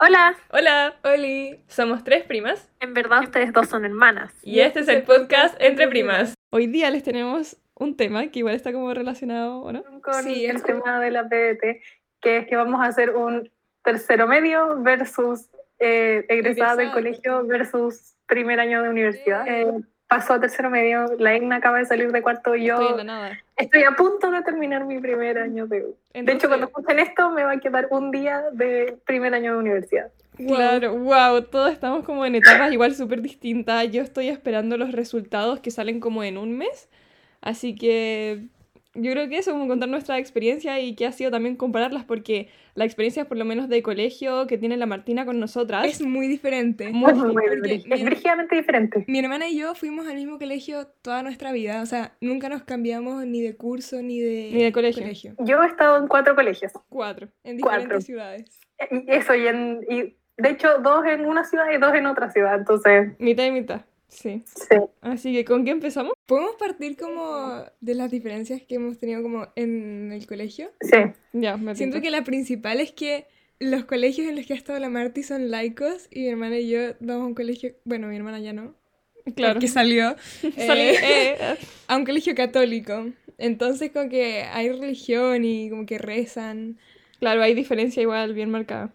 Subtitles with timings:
[0.00, 1.60] Hola, Hola, Oli.
[1.68, 4.32] Somos tres primas en verdad ustedes dos son hermanas.
[4.42, 6.34] y este es el podcast Entre Primas.
[6.50, 9.82] Hoy día les tenemos un tema que igual está como relacionado, ¿o no?
[10.02, 11.82] Con Sí, el tema de la PDT,
[12.20, 13.50] que es que vamos a hacer un
[13.82, 15.48] tercero medio versus
[15.78, 19.46] eh, egresada del colegio versus primer año de universidad.
[19.48, 19.66] Eh,
[20.12, 23.06] pasó a tercero medio, la Igna acaba de salir de cuarto yo Estoy
[23.56, 25.80] estoy a punto de terminar mi primer año de...
[25.80, 29.52] De Entonces- hecho, cuando escuchen esto me va a quedar un día de primer año
[29.52, 30.10] de universidad.
[30.36, 33.90] Claro, wow, todos estamos como en etapas igual súper distintas.
[33.90, 36.90] Yo estoy esperando los resultados que salen como en un mes.
[37.40, 38.48] Así que
[38.94, 42.48] yo creo que eso, como contar nuestra experiencia y que ha sido también compararlas, porque
[42.74, 46.28] la experiencia por lo menos de colegio que tiene la Martina con nosotras Es muy
[46.28, 46.90] diferente.
[46.90, 47.34] muy muy
[47.86, 49.04] mi- brígidamente diferente.
[49.08, 51.80] Mi hermana y yo fuimos al mismo colegio toda nuestra vida.
[51.82, 55.34] O sea, nunca nos cambiamos ni de curso ni de, Ni de colegio.
[55.38, 56.72] Yo he estado en cuatro colegios.
[56.88, 57.28] Cuatro.
[57.44, 57.80] En Cuatro.
[57.80, 58.60] diferentes ciudades.
[58.90, 62.30] Y eso, y, en, y de hecho, dos en una ciudad y dos en otra
[62.30, 62.56] ciudad.
[62.58, 63.82] Entonces, Mitad y mitad,
[64.12, 64.42] sí.
[64.46, 64.76] sí.
[65.00, 66.12] Así que, ¿con qué empezamos?
[66.26, 70.70] ¿Podemos partir como de las diferencias que hemos tenido como en el colegio?
[70.80, 70.98] Sí.
[71.32, 73.26] Ya, me Siento que la principal es que
[73.58, 76.68] los colegios en los que ha estado la Marty son laicos y mi hermana y
[76.68, 78.74] yo vamos a un colegio, bueno, mi hermana ya no,
[79.36, 79.60] Claro.
[79.60, 81.36] que salió, eh, eh,
[81.86, 83.10] a un colegio católico.
[83.38, 86.78] Entonces como que hay religión y como que rezan.
[87.18, 88.92] Claro, hay diferencia igual bien marcada.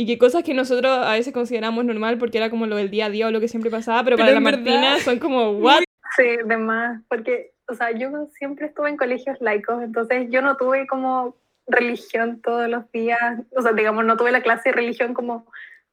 [0.00, 3.06] Y que cosas que nosotros a veces consideramos normal porque era como lo del día
[3.06, 5.50] a día o lo que siempre pasaba, pero, Pero para la verdad- Martina son como,
[5.58, 5.80] ¿what?
[6.16, 10.56] Sí, de más, porque, o sea, yo siempre estuve en colegios laicos, entonces yo no
[10.56, 11.34] tuve como
[11.66, 15.46] religión todos los días, o sea, digamos, no tuve la clase de religión como,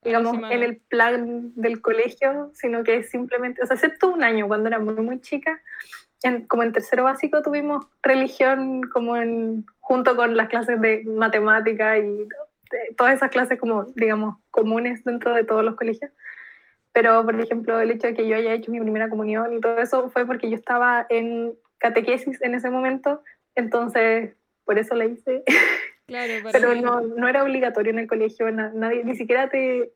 [0.04, 4.68] digamos, en el plan del colegio, sino que simplemente, o sea, excepto un año cuando
[4.68, 5.60] era muy, muy chica,
[6.22, 11.98] en- como en tercero básico tuvimos religión como en, junto con las clases de matemática
[11.98, 12.28] y
[12.98, 16.12] todas esas clases como, digamos, comunes dentro de todos los colegios.
[16.94, 19.80] Pero, por ejemplo, el hecho de que yo haya hecho mi primera comunión y todo
[19.80, 23.22] eso fue porque yo estaba en catequesis en ese momento,
[23.56, 24.34] entonces
[24.64, 25.44] por eso la hice.
[26.08, 29.92] Claro, Pero mí- no, no era obligatorio en el colegio, na- nadie, ni siquiera te,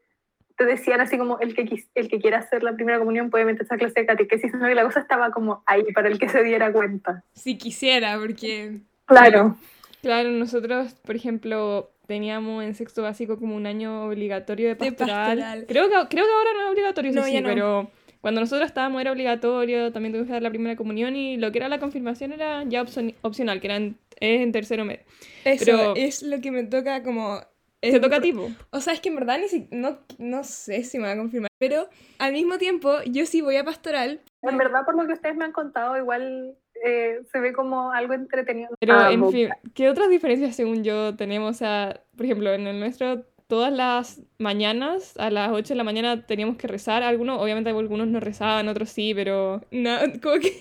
[0.57, 3.45] te decían así como el que, quis- el que quiera hacer la primera comunión puede
[3.45, 6.27] meterse a clase de catequesis, sino que la cosa estaba como ahí para el que
[6.27, 7.23] se diera cuenta.
[7.33, 9.55] Si quisiera, porque Claro.
[10.01, 15.37] Claro, nosotros, por ejemplo, teníamos en sexto básico como un año obligatorio de De pastoral.
[15.37, 15.65] pastoral.
[15.67, 17.47] Creo, que, creo que ahora no es obligatorio, No, sí, ya no.
[17.47, 21.51] pero cuando nosotros estábamos era obligatorio, también tuvimos que dar la primera comunión y lo
[21.53, 25.01] que era la confirmación era ya opcion- opcional, que era en, es en tercero medio.
[25.45, 27.39] eso Pero- es lo que me toca como...
[27.81, 28.49] Te es toca a pro- ti, po.
[28.71, 31.17] O sea, es que en verdad ni si- no, no sé si me va a
[31.17, 31.87] confirmar, pero
[32.17, 34.19] al mismo tiempo yo sí voy a pastoral.
[34.41, 38.13] En verdad, por lo que ustedes me han contado, igual eh, se ve como algo
[38.13, 38.69] entretenido.
[38.79, 41.55] Pero, Ah, en fin, ¿qué otras diferencias según yo tenemos?
[41.55, 45.83] O sea, por ejemplo, en el nuestro, todas las mañanas, a las 8 de la
[45.83, 47.01] mañana teníamos que rezar.
[47.01, 49.61] Algunos, obviamente algunos no rezaban, otros sí, pero...
[49.71, 50.51] No, como que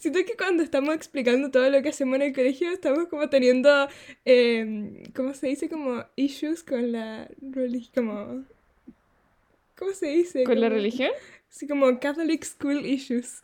[0.00, 3.88] siento que cuando estamos explicando todo lo que hacemos en el colegio estamos como teniendo,
[4.24, 5.68] eh, ¿cómo se dice?
[5.68, 8.44] Como issues con la religión, como...
[9.76, 10.42] ¿Cómo se dice?
[10.44, 11.10] ¿Con la religión?
[11.50, 13.42] Sí, como Catholic School Issues.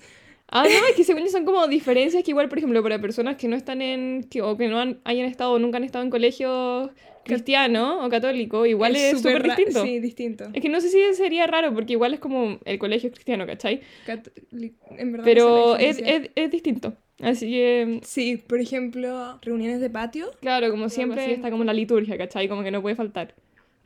[0.48, 3.48] Ah, no, es que según son como diferencias que igual, por ejemplo, para personas que
[3.48, 4.24] no están en...
[4.30, 6.90] Que, o que no han- hayan estado nunca han estado en colegio
[7.24, 9.82] cristiano o católico, igual es súper distinto.
[9.82, 10.44] Sí, distinto.
[10.52, 13.80] Es que no sé si sería raro, porque igual es como el colegio cristiano, ¿cachai?
[14.06, 16.94] Catholic- en verdad Pero es, es, es distinto.
[17.20, 20.30] Así que, Sí, por ejemplo, reuniones de patio.
[20.40, 22.48] claro, como siempre está como la liturgia, ¿cachai?
[22.48, 23.34] Como que no puede faltar.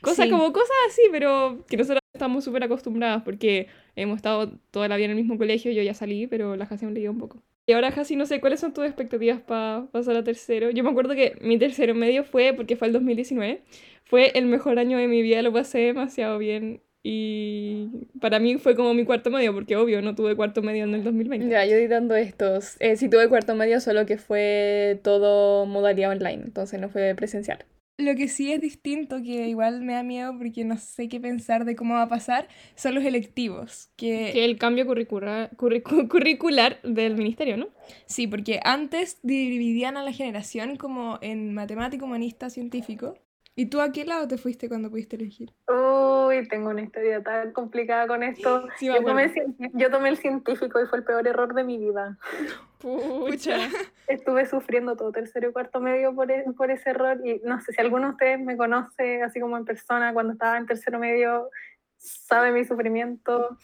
[0.01, 0.31] Cosas Sí.
[0.31, 3.67] como cosas así, pero que nosotros estamos súper acostumbradas porque
[4.03, 6.85] hemos estado toda la vida en el mismo colegio, yo ya salí, pero la Jasi
[6.85, 7.43] aún le lleva un poco.
[7.67, 10.71] Y ahora, Jasi, no sé, ¿cuáles son tus expectativas para pasar a tercero?
[10.71, 13.63] Yo me acuerdo que mi tercero medio fue, porque fue el 2019,
[14.05, 16.81] fue el mejor año de mi vida, lo pasé demasiado bien.
[17.03, 20.95] Y para mí fue como mi cuarto medio, porque obvio, no tuve cuarto medio en
[20.95, 21.49] el 2020.
[21.49, 22.77] Ya, yo di dando estos.
[22.81, 27.65] Eh, sí tuve cuarto medio, solo que fue todo modalidad online, entonces no fue presencial.
[27.99, 31.65] Lo que sí es distinto, que igual me da miedo porque no sé qué pensar
[31.65, 32.47] de cómo va a pasar,
[32.77, 33.91] son los electivos.
[33.97, 37.69] Que, Que el cambio curricular, curricu- curricular del ministerio, ¿no?
[38.07, 43.17] sí, porque antes dividían a la generación como en matemático, humanista, científico.
[43.59, 45.53] ¿Y tú a qué lado te fuiste cuando pudiste elegir?
[45.67, 48.69] Uy, tengo una historia tan complicada con esto.
[48.77, 49.33] Sí, yo, tomé,
[49.73, 52.17] yo tomé el científico y fue el peor error de mi vida.
[52.81, 53.69] Pucha.
[54.07, 57.73] Estuve sufriendo todo tercero y cuarto medio por, e- por ese error y no sé
[57.73, 61.51] si alguno de ustedes me conoce así como en persona cuando estaba en tercero medio,
[61.97, 63.59] sabe mi sufrimiento.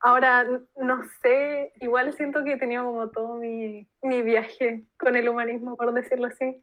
[0.00, 0.44] Ahora,
[0.76, 5.76] no sé, igual siento que he tenido como todo mi, mi viaje con el humanismo,
[5.76, 6.60] por decirlo así.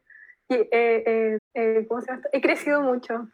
[0.48, 2.22] Y eh, eh, eh, ¿cómo se llama?
[2.32, 3.28] He crecido mucho.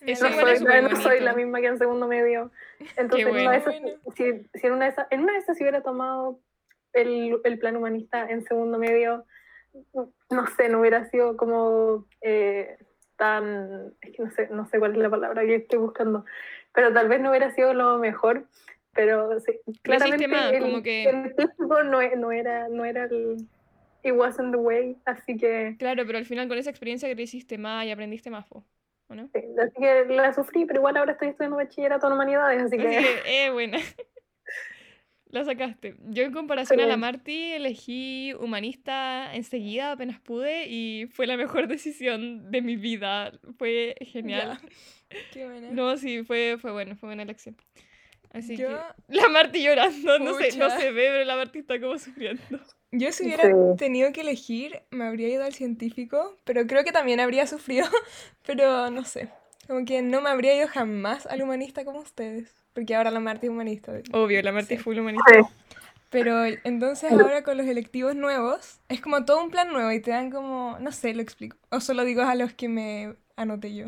[0.00, 2.50] Eso No soy, no soy la misma que en segundo medio.
[2.96, 3.88] Entonces, en, una de bueno.
[3.88, 6.40] esas, si, si en, una de esas, en una de esas si hubiera tomado
[6.92, 9.24] el, el plan humanista en segundo medio,
[10.30, 12.76] no sé, no hubiera sido como eh,
[13.16, 16.24] tan, es que no sé, no sé cuál es la palabra que estoy buscando,
[16.74, 18.46] pero tal vez no hubiera sido lo mejor,
[18.94, 23.36] pero sí, claramente más, el, como que- el típico no, no era, no era el,
[24.02, 27.58] it wasn't the way, así que, Claro, pero al final con esa experiencia que hiciste
[27.58, 28.64] más y aprendiste más, po,
[29.08, 29.28] ¿o no?
[29.34, 32.84] sí, así que la sufrí, pero igual ahora estoy estudiando bachillerato en humanidades, así Así
[32.84, 32.88] que...
[33.24, 33.78] que, eh, buena.
[35.26, 35.96] La sacaste.
[36.10, 37.00] Yo en comparación a la Sí.
[37.00, 43.32] Marti elegí humanista enseguida apenas pude y fue la mejor decisión de mi vida.
[43.56, 44.58] Fue genial.
[45.32, 45.70] Qué buena.
[45.70, 47.56] No, sí, fue, fue bueno, fue buena elección.
[48.30, 48.74] Así Yo- que
[49.16, 52.42] la Marti llorando, no sé, no se ve, pero la Marti está como sufriendo.
[52.92, 53.54] Yo si hubiera Sí.
[53.78, 57.86] tenido que elegir, me habría ido al científico, pero creo que también habría sufrido,
[58.46, 59.30] pero no sé.
[59.66, 63.46] Como que no me habría ido jamás al humanista como ustedes, porque ahora la Marta
[63.46, 63.92] es humanista.
[64.12, 64.82] Obvio, la Marti Sí.
[64.82, 65.32] fue humanista.
[65.32, 65.40] Sí.
[66.10, 70.10] Pero entonces ahora con los electivos nuevos, es como todo un plan nuevo y te
[70.10, 71.56] dan como, no sé, lo explico.
[71.70, 73.86] O solo digo a los que me anoté yo.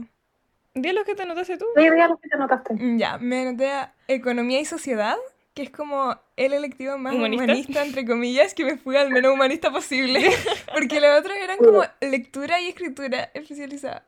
[0.72, 1.66] Di los que te anotaste tú.
[1.76, 2.74] Sí, diga lo que te anotaste.
[2.96, 5.16] Ya, me anoté a Economía y Sociedad,
[5.54, 7.44] que es como el electivo más ¿Humanista?
[7.44, 10.20] humanista, entre comillas, que me fui al menos humanista posible.
[10.74, 14.04] Porque los otros eran como lectura y escritura especializada.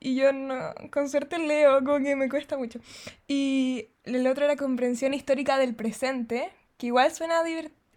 [0.00, 2.80] Y yo no, con suerte leo, como que me cuesta mucho.
[3.28, 7.42] Y el otro era comprensión histórica del presente, que igual suena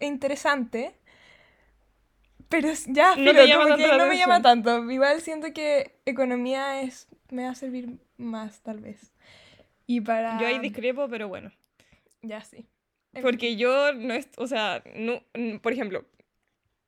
[0.00, 0.94] interesante.
[2.50, 4.90] Pero ya, No llama como que no me llama tanto.
[4.90, 9.12] Igual siento que economía es me va a servir más, tal vez.
[9.86, 10.38] Y para...
[10.38, 11.50] Yo ahí discrepo, pero bueno.
[12.22, 12.66] Ya sí.
[13.14, 15.22] En Porque yo no es, o sea, no,
[15.60, 16.04] por ejemplo,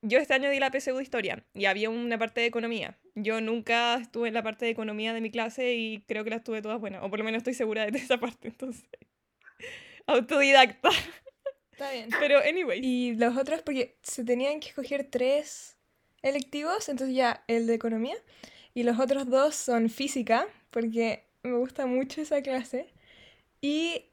[0.02, 2.99] yo este año di la PSU de historia y había una parte de economía.
[3.14, 6.44] Yo nunca estuve en la parte de economía de mi clase y creo que las
[6.44, 8.84] tuve todas buenas, o por lo menos estoy segura de esa parte, entonces.
[10.06, 10.90] Autodidacta.
[11.73, 12.08] Está bien.
[12.20, 12.81] Pero, anyway.
[12.82, 15.76] Y los otros, porque se tenían que escoger tres
[16.22, 18.17] electivos, entonces ya el de economía.
[18.75, 22.93] Y los otros dos son física, porque me gusta mucho esa clase.
[23.61, 24.05] Y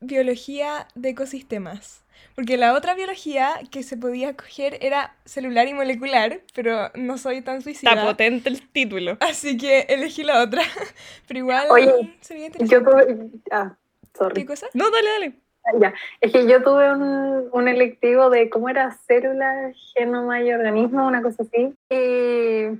[0.00, 2.02] biología de ecosistemas.
[2.34, 7.42] Porque la otra biología que se podía escoger era celular y molecular, pero no soy
[7.42, 7.92] tan suicida.
[7.92, 9.16] Está potente el título.
[9.20, 10.62] Así que elegí la otra.
[11.28, 12.90] Pero igual Oye, sería Yo interesante.
[12.90, 13.76] tuve, ah,
[14.16, 14.34] sorry.
[14.42, 14.66] ¿Qué cosa?
[14.74, 15.32] No, dale, dale.
[15.80, 21.06] Ya, es que yo tuve un, un electivo de cómo era célula, genoma y organismo,
[21.06, 21.74] una cosa así.
[21.90, 22.78] Y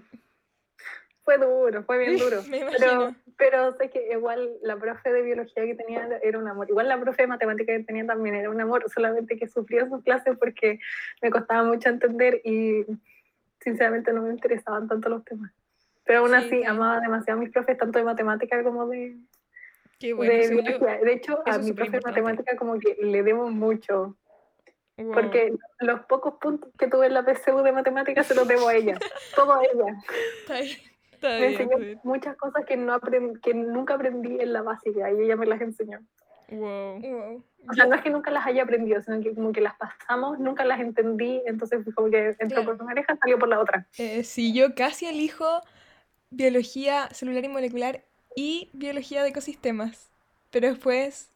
[1.24, 2.42] fue duro, fue bien duro.
[2.48, 6.68] Me pero, pero sé que igual la profe de biología que tenía era un amor.
[6.70, 10.02] Igual la profe de matemática que tenía también era un amor, solamente que sufría sus
[10.02, 10.80] clases porque
[11.22, 12.86] me costaba mucho entender y
[13.60, 15.52] sinceramente no me interesaban tanto los temas.
[16.04, 19.16] Pero aún Sí, así amaba demasiado a mis profes, tanto de matemática como de,
[19.98, 20.98] Qué bueno, de biología.
[20.98, 24.16] De hecho, a mi profe de matemática como que le debo mucho,
[24.98, 25.12] Wow.
[25.12, 28.74] porque los pocos puntos que tuve en la PSU de matemática se los debo a
[28.74, 28.98] ella,
[29.36, 29.94] todo a ella.
[30.40, 30.78] Está bien.
[31.26, 32.00] Está Me bien, enseñó bien.
[32.04, 35.60] muchas cosas que, no aprend- que nunca aprendí en la básica y ella me las
[35.60, 36.00] enseñó.
[36.48, 37.00] Wow.
[37.00, 37.44] Wow.
[37.68, 40.38] O sea, no es que nunca las haya aprendido, sino que como que las pasamos,
[40.38, 42.64] nunca las entendí, entonces fue como que entró Claro.
[42.76, 43.86] por una oreja, salió por la otra.
[43.98, 45.60] Eh, sí, yo casi elijo
[46.30, 48.04] biología celular y molecular
[48.36, 50.10] y biología de ecosistemas,
[50.50, 51.30] pero después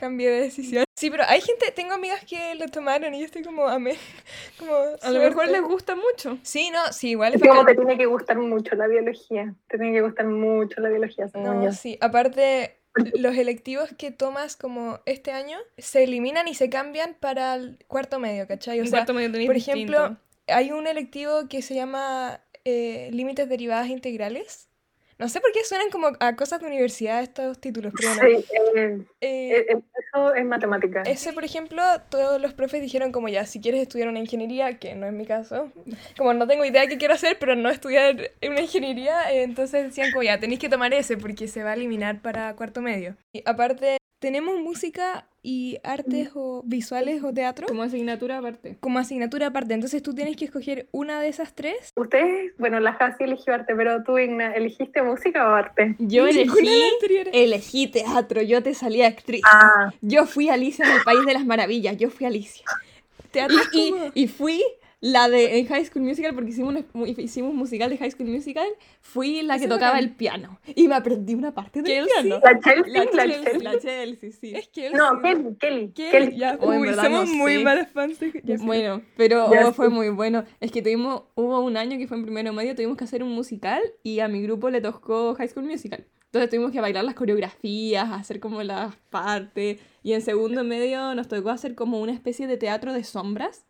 [0.00, 0.84] cambié de decisión.
[0.96, 3.96] Sí, pero hay gente, tengo amigas que lo tomaron y yo estoy como, amén,
[4.58, 6.38] como A lo mejor les gusta mucho.
[6.42, 9.92] Sí, no, sí, igual Es como te tiene que gustar mucho la biología, te tiene
[9.92, 11.72] que gustar mucho la biología, No, yo.
[11.72, 12.78] sí, aparte
[13.14, 18.18] los electivos que tomas como este año se eliminan y se cambian para el cuarto
[18.18, 18.80] medio, ¿cachai?
[18.80, 20.22] O sea, cuarto medio tenéis Por ejemplo, distinto.
[20.48, 24.69] hay un electivo que se llama eh, Límites Derivadas Integrales.
[25.20, 28.38] No sé por qué suenan como a cosas de universidad estos títulos, pero bueno.
[28.40, 31.02] Sí, eh, Eh, eh, eso es matemática.
[31.02, 34.94] ese, por ejemplo, todos los profes dijeron como ya, si quieres estudiar una ingeniería, que
[34.94, 35.70] no es mi caso,
[36.16, 39.84] como no tengo idea de qué quiero hacer, pero no estudiar una ingeniería, eh, entonces
[39.84, 43.14] decían como ya, tenéis que tomar ese porque se va a eliminar para cuarto medio.
[43.34, 48.76] Y aparte, tenemos música y artes o visuales o teatro Como asignatura aparte.
[48.78, 51.92] como asignatura aparte, entonces tú tienes que escoger una de esas tres.
[51.96, 55.96] Ustedes, bueno, la Jasi eligió arte, pero tú, Igna, ¿elegiste música o arte?
[55.98, 56.82] Yo elegí,
[57.32, 59.40] elegí teatro, yo te salí actriz.
[59.46, 62.64] Ah, Yo fui Alicia en el País de las Maravillas, yo fui Alicia.
[63.30, 64.62] Teatro Y, y fui
[65.02, 68.28] la de en High School Musical, porque hicimos un, hicimos un musical de High School
[68.28, 68.68] Musical,
[69.00, 70.60] fui la que tocaba el piano.
[70.74, 72.22] Y me aprendí una parte del Kelsey.
[72.22, 72.40] piano.
[72.44, 73.72] La Chelsea, La la Chelsea, Chelsea.
[73.72, 74.52] la Chelsea, sí.
[74.54, 75.92] Es que No, Kelly, Kelly.
[75.92, 76.36] Kelly.
[76.36, 77.64] Ya, en uy, verdad somos no muy sé.
[77.64, 78.42] malas fans de...
[78.44, 78.56] ya.
[78.58, 80.44] Bueno, pero oh, fue muy bueno.
[80.60, 83.30] Es que tuvimos, hubo un año que fue en primero medio, tuvimos que hacer un
[83.32, 86.06] musical y a mi grupo le tocó High School Musical.
[86.26, 89.80] Entonces tuvimos que bailar las coreografías, hacer como las partes.
[90.02, 93.64] Y en segundo medio nos tocó hacer como una especie de teatro de sombras.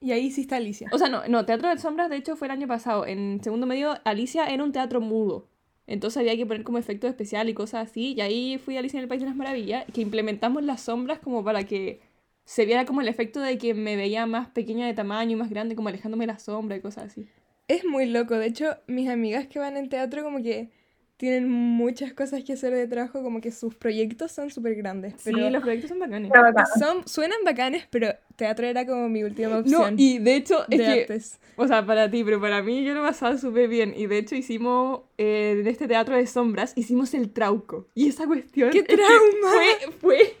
[0.00, 0.88] Y ahí sí está Alicia.
[0.92, 3.06] O sea, no, no, teatro de sombras de hecho fue el año pasado.
[3.06, 5.48] En segundo medio, Alicia era un teatro mudo.
[5.86, 8.14] Entonces había que poner como efectos especiales y cosas así.
[8.14, 11.20] Y ahí fui a Alicia en el País de las Maravillas, que implementamos las sombras
[11.20, 12.00] como para que
[12.44, 15.50] se viera como el efecto de que me veía más pequeña de tamaño y más
[15.50, 17.26] grande, como alejándome de la sombra y cosas así.
[17.68, 18.36] Es muy loco.
[18.36, 20.70] De hecho, mis amigas que van en teatro como que
[21.16, 25.14] tienen muchas cosas que hacer de trabajo, como que sus proyectos son súper grandes.
[25.24, 26.30] Pero Sí, los proyectos son bacanes.
[26.78, 30.78] Son, suenan bacanes, pero teatro era como mi última No, opción y de hecho, es
[30.78, 31.38] de que, artes.
[31.56, 33.94] o sea, para ti, pero para mí yo lo pasaba súper bien.
[33.96, 37.86] Y de hecho hicimos, eh, en este teatro de sombras, hicimos el trauco.
[37.94, 38.70] Y esa cuestión...
[38.70, 39.08] ¡Qué trauma!
[39.42, 40.36] Fue, fue,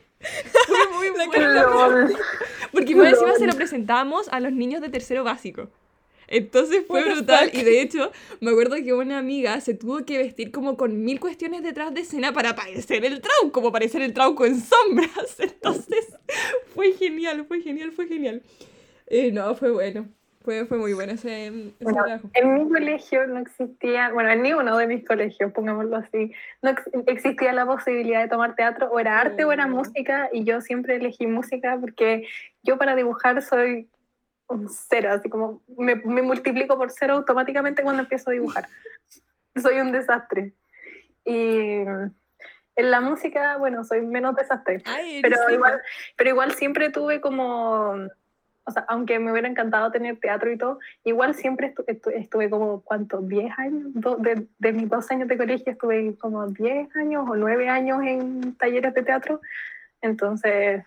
[0.66, 1.62] fue muy buena.
[1.62, 2.16] Lol.
[2.72, 5.70] Porque más encima se lo presentábamos a los niños de tercero básico.
[6.28, 7.50] Entonces fue What brutal.
[7.52, 11.20] Y de hecho, me acuerdo que una amiga se tuvo que vestir como con mil
[11.20, 15.10] cuestiones detrás de escena para parecer el trauco, como parecer el trauco en sombras.
[15.38, 16.16] Entonces,
[16.74, 18.42] fue genial, fue genial, fue genial.
[19.06, 20.06] Eh, no, fue bueno.
[20.42, 22.30] Fue, fue muy bueno ese, ese Bueno, trabajo.
[22.34, 26.30] En mi colegio no existía, bueno, en ninguno de mis colegios, pongámoslo así,
[26.62, 29.70] no ex- existía la posibilidad de tomar teatro, o era arte o era Oh.
[29.70, 32.28] música, y yo siempre elegí música porque
[32.62, 33.88] yo para dibujar soy
[34.48, 38.68] un cero, así como me, me multiplico por cero automáticamente cuando empiezo a dibujar.
[39.56, 40.52] soy un desastre.
[41.24, 41.78] Y
[42.76, 44.82] en la música, bueno, soy menos desastre.
[44.84, 45.80] Ay, Pero igual,
[46.16, 47.96] pero igual siempre tuve como,
[48.64, 52.48] o sea, aunque me hubiera encantado tener teatro y todo, igual siempre estu- estu- estuve
[52.50, 53.24] como, ¿cuántos?
[53.24, 53.92] ¿10 años?
[54.22, 58.54] De, de mis dos años de colegio estuve como 10 años o 9 años en
[58.56, 59.40] talleres de teatro.
[60.02, 60.84] Entonces,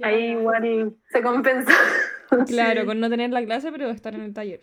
[0.00, 1.72] ahí igual se compensa.
[2.46, 4.60] Claro, con no tener la clase, pero estar en el taller.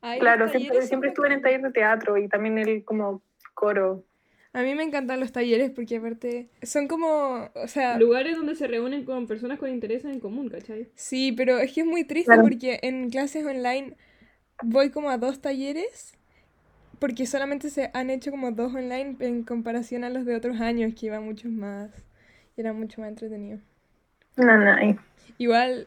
[0.00, 3.22] Ay, claro, siempre, siempre estuve en el taller de teatro y también el como
[3.54, 4.04] coro.
[4.52, 8.66] A mí me encantan los talleres porque aparte son como, o sea, Lugares donde se
[8.66, 10.88] reúnen con personas con intereses en común, ¿cachai?
[10.94, 12.42] sí, pero es que es muy triste Claro.
[12.42, 13.96] porque en clases online
[14.62, 16.14] voy como a dos talleres
[16.98, 20.94] porque solamente se han hecho como dos online en comparación a los de otros años
[20.98, 21.90] que iban muchos más
[22.56, 23.58] y era mucho más entretenido.
[24.36, 24.96] No, no, ahí.
[25.36, 25.86] Igual,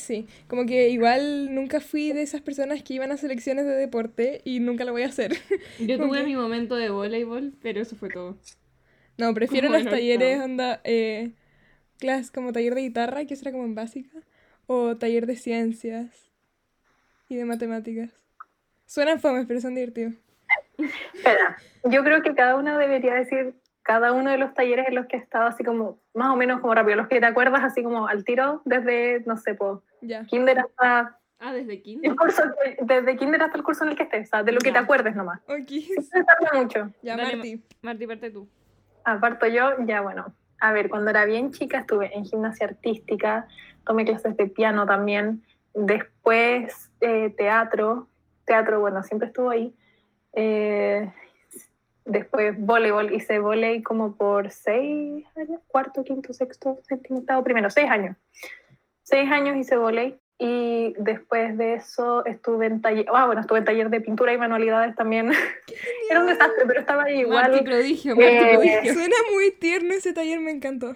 [0.00, 4.40] sí, como que igual nunca fui de esas personas que iban a selecciones de deporte
[4.44, 5.32] y nunca lo voy a hacer.
[5.78, 8.36] Yo tuve que- mi momento de voleibol, pero eso fue todo.
[9.16, 10.44] No, prefiero Como los en talleres, octavo.
[10.52, 11.32] onda, eh,
[11.98, 14.16] clases como taller de guitarra, que será como en básica,
[14.66, 16.30] o taller de ciencias
[17.28, 18.10] y de matemáticas.
[18.86, 20.14] Suenan fomes, pero son divertidos.
[20.78, 25.06] Espera, yo creo que cada uno debería decir cada uno de los talleres en los
[25.06, 27.82] que he estado, así como, más o menos como rápido, los que te acuerdas así
[27.82, 30.24] como al tiro, desde, no sé, pues, Ya.
[30.24, 32.10] kinder hasta Ah, desde kinder.
[32.10, 32.42] el curso,
[32.82, 34.78] desde kinder hasta el curso en el que estés, o sea, de lo que te
[34.78, 35.40] acuerdes nomás.
[35.46, 35.70] Ok.
[35.96, 36.90] No se tarda mucho.
[37.02, 37.62] Ya, Dale, Marti.
[37.82, 38.48] Marti, parte tú.
[39.04, 40.34] Aparto yo, ya bueno.
[40.60, 43.46] A ver, cuando era bien chica estuve en gimnasia artística,
[43.86, 48.08] tomé clases de piano también, después eh, teatro,
[48.44, 49.72] teatro, bueno, siempre estuvo ahí.
[50.32, 51.12] Eh,
[52.04, 57.88] después voleibol, hice voleibol como por seis años, cuarto, quinto, sexto, séptimo, octavo, primero, seis
[57.88, 58.16] años.
[59.08, 63.64] Seis años hice voleibol y después de eso estuve en taller, ah, bueno, estuve en
[63.64, 65.32] taller de pintura y manualidades también.
[66.10, 67.50] Era un desastre, pero estaba ahí igual.
[67.50, 68.92] Marti prodigio, Marti eh, prodigio.
[68.92, 70.94] Suena muy tierno ese taller, me encantó.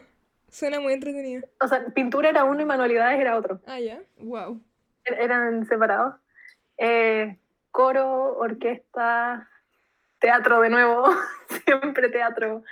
[0.50, 1.48] Suena muy entretenido.
[1.62, 3.62] O sea, pintura era uno y manualidades era otro.
[3.66, 4.02] Ah, ya.
[4.18, 4.60] Wow.
[5.06, 6.16] Er- Eran separados.
[6.76, 7.38] Eh,
[7.70, 9.48] coro, orquesta,
[10.18, 11.04] teatro de nuevo,
[11.64, 12.62] siempre teatro.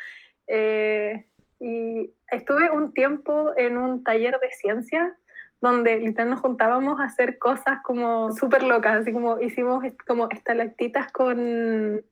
[0.47, 1.25] Eh,
[1.59, 5.17] y estuve un tiempo en un taller de ciencia
[5.61, 11.13] donde literal nos juntábamos a hacer cosas como súper locas, así como hicimos como estalactitas
[11.13, 12.03] con...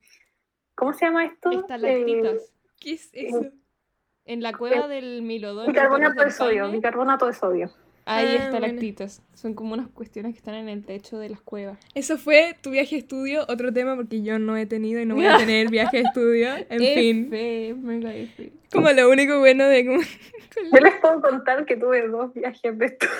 [0.75, 1.51] ¿Cómo se llama esto?
[1.51, 2.53] Estalactitas.
[2.79, 3.51] ¿Qué es eso?
[4.25, 5.65] En la cueva del Milodón.
[5.65, 7.71] Eh, bicarbonato de sodio, bicarbonato de sodio.
[8.11, 9.21] Hay Ah, estalactitas.
[9.33, 11.77] Son como unas cuestiones que están en el techo de las cuevas.
[11.93, 15.15] Eso fue tu viaje de estudio, otro tema porque yo no he tenido y no
[15.15, 16.49] voy a tener viaje de estudio.
[16.69, 18.51] En fin, F, mega F.
[18.71, 20.01] como lo único bueno de como...
[20.73, 23.13] Yo les puedo contar que tuve dos viajes de estudio.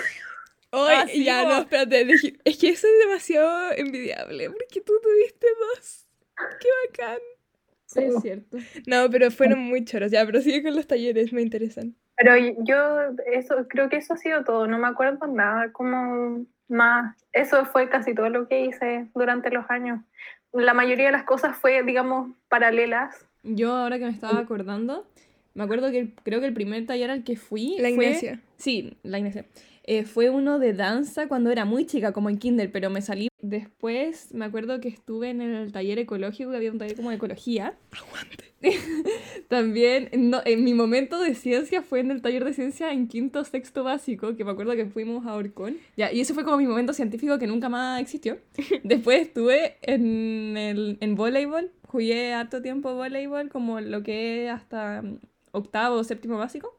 [0.71, 2.05] Ay, Ah, sí, ya, no, espérate.
[2.05, 6.07] dije- Es que eso es demasiado envidiable porque tú tuviste dos.
[6.59, 7.17] Qué bacán.
[7.85, 8.57] Sí, es cierto.
[8.85, 10.11] No, pero fueron muy choros.
[10.11, 11.95] Ya, pero sigue con los talleres, me interesan.
[12.19, 12.99] Pero yo,
[13.31, 14.67] eso, creo que eso ha sido todo.
[14.67, 19.69] No me acuerdo nada como más, eso fue casi todo lo que hice durante los
[19.69, 20.01] años.
[20.51, 23.25] La mayoría de las cosas fue, digamos, paralelas.
[23.43, 25.07] Yo ahora que me estaba acordando,
[25.53, 28.05] me acuerdo que el- creo que el primer taller al que fui La fue...
[28.05, 28.39] Ignacia.
[28.57, 29.45] Sí, la Ignacia.
[29.91, 33.27] Eh, fue uno de danza cuando era muy chica, como en kinder, pero me salí
[33.41, 37.15] después, me acuerdo que estuve en el taller ecológico, que había un taller como de
[37.15, 37.75] ecología.
[39.47, 43.43] También, no, en mi momento de ciencia fue en el taller de ciencia en quinto,
[43.43, 45.77] sexto básico, que me acuerdo que fuimos a Orcón.
[45.97, 48.37] Ya, y ese fue como mi momento científico que nunca más existió.
[48.83, 55.03] Después estuve en, el, en voleibol, jugué harto tiempo voleibol, como lo que es hasta
[55.51, 56.78] octavo o séptimo básico.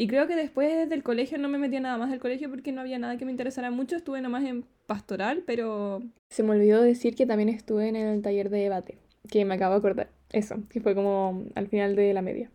[0.00, 2.70] Y creo que después del colegio no me metí a nada más del colegio porque
[2.70, 3.96] no había nada que me interesara mucho.
[3.96, 6.00] Estuve nomás en pastoral, pero...
[6.30, 9.72] Se me olvidó decir que también estuve en el taller de debate, que me acabo
[9.74, 10.08] de acordar.
[10.30, 12.48] Eso, que fue como al final de la media.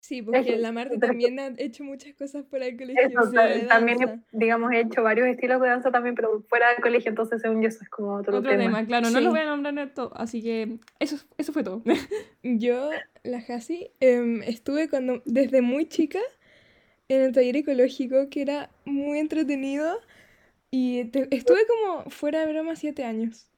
[0.00, 3.02] Sí, porque que- la Marta también ha hecho muchas cosas por el colegio.
[3.04, 6.68] Eso, o sea, ta- también, digamos, he hecho varios estilos de danza también, pero fuera
[6.70, 9.24] del colegio, entonces según yo eso es como otro, Otro tema, claro, no Sí.
[9.24, 11.82] lo voy a nombrar en todo, así que eso, eso fue todo.
[12.44, 12.90] Yo,
[13.24, 16.20] la Hasi, em, estuve cuando, desde muy chica
[17.08, 20.00] en el taller ecológico, que era muy entretenido.
[20.70, 23.48] Y te- estuve como, fuera de broma, siete años.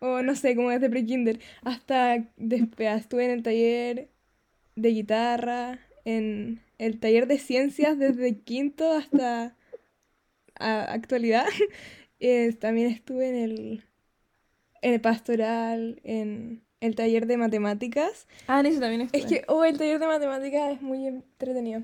[0.00, 1.40] O no sé, como desde pre-kinder.
[1.62, 4.08] Hasta después estuve en el taller
[4.76, 9.56] de guitarra, en el taller de ciencias desde quinto hasta
[10.58, 11.46] a- actualidad.
[12.20, 13.84] Eh, también estuve en el,
[14.80, 18.26] en el pastoral, en el taller de matemáticas.
[18.46, 19.20] ah, en eso también estuve.
[19.22, 21.82] Es que, oh, el taller de matemáticas es muy entretenido.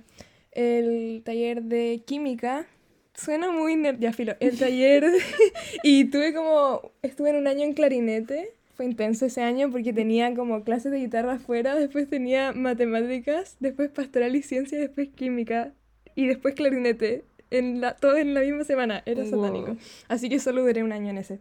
[0.60, 2.66] El taller de química
[3.14, 4.34] suena muy nerd, ya filo.
[4.40, 5.18] El taller, de-
[5.82, 8.52] y tuve como, estuve en un año en clarinete.
[8.74, 13.90] Fue intenso ese año porque tenía como clases de guitarra afuera, después tenía matemáticas, después
[13.90, 15.72] pastoral y ciencia, después química
[16.14, 17.24] y después clarinete.
[17.50, 19.30] En la, todo en la misma semana, era Wow.
[19.30, 19.76] satánico.
[20.08, 21.40] Así que solo duré un año en ese.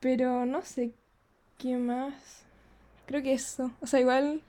[0.00, 0.90] Pero no sé
[1.56, 2.14] qué más.
[3.06, 3.70] Creo que eso.
[3.80, 4.42] O sea, igual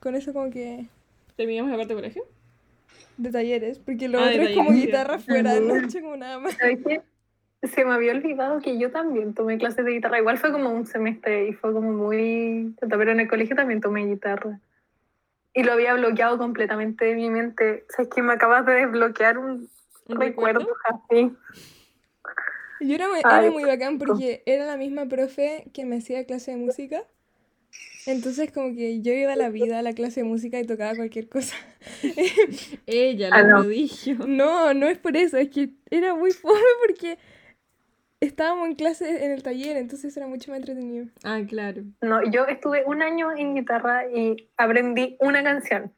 [0.00, 0.86] con eso como que
[1.36, 2.24] ¿Terminamos la parte de colegio?
[3.16, 5.86] De talleres, porque lo Ah, otro es como guitarra fuera, no he Ujú.
[5.86, 6.56] hecho como nada más.
[6.56, 7.02] ¿Sabes qué?
[7.66, 10.18] Se me había olvidado que yo también tomé clases de guitarra.
[10.18, 12.74] Igual fue como un semestre y fue como muy...
[12.78, 14.60] Pero en el colegio también tomé guitarra.
[15.54, 17.84] Y lo había bloqueado completamente de mi mente.
[17.88, 19.70] ¿Sabes que Me acabas de desbloquear un,
[20.06, 21.32] ¿Un recuerdo así.
[22.80, 26.26] Yo era muy, Ay, era muy bacán porque era la misma profe que me hacía
[26.26, 27.04] clase de música.
[28.06, 30.94] Entonces como que yo iba a la vida a la clase de música y tocaba
[30.94, 31.56] cualquier cosa.
[32.86, 33.60] Ella, Ah, la no.
[33.60, 34.16] prodigio.
[34.26, 37.16] No, no es por eso, es que era muy fome porque
[38.20, 41.06] estábamos en clase en el taller, entonces era mucho más entretenido.
[41.22, 41.82] Ah, claro.
[42.02, 45.92] No, yo estuve un año en guitarra y aprendí una canción.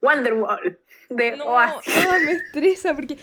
[0.00, 0.78] Wonderwall,
[1.10, 1.92] de No, Oasis.
[2.08, 3.18] ah, me estresa porque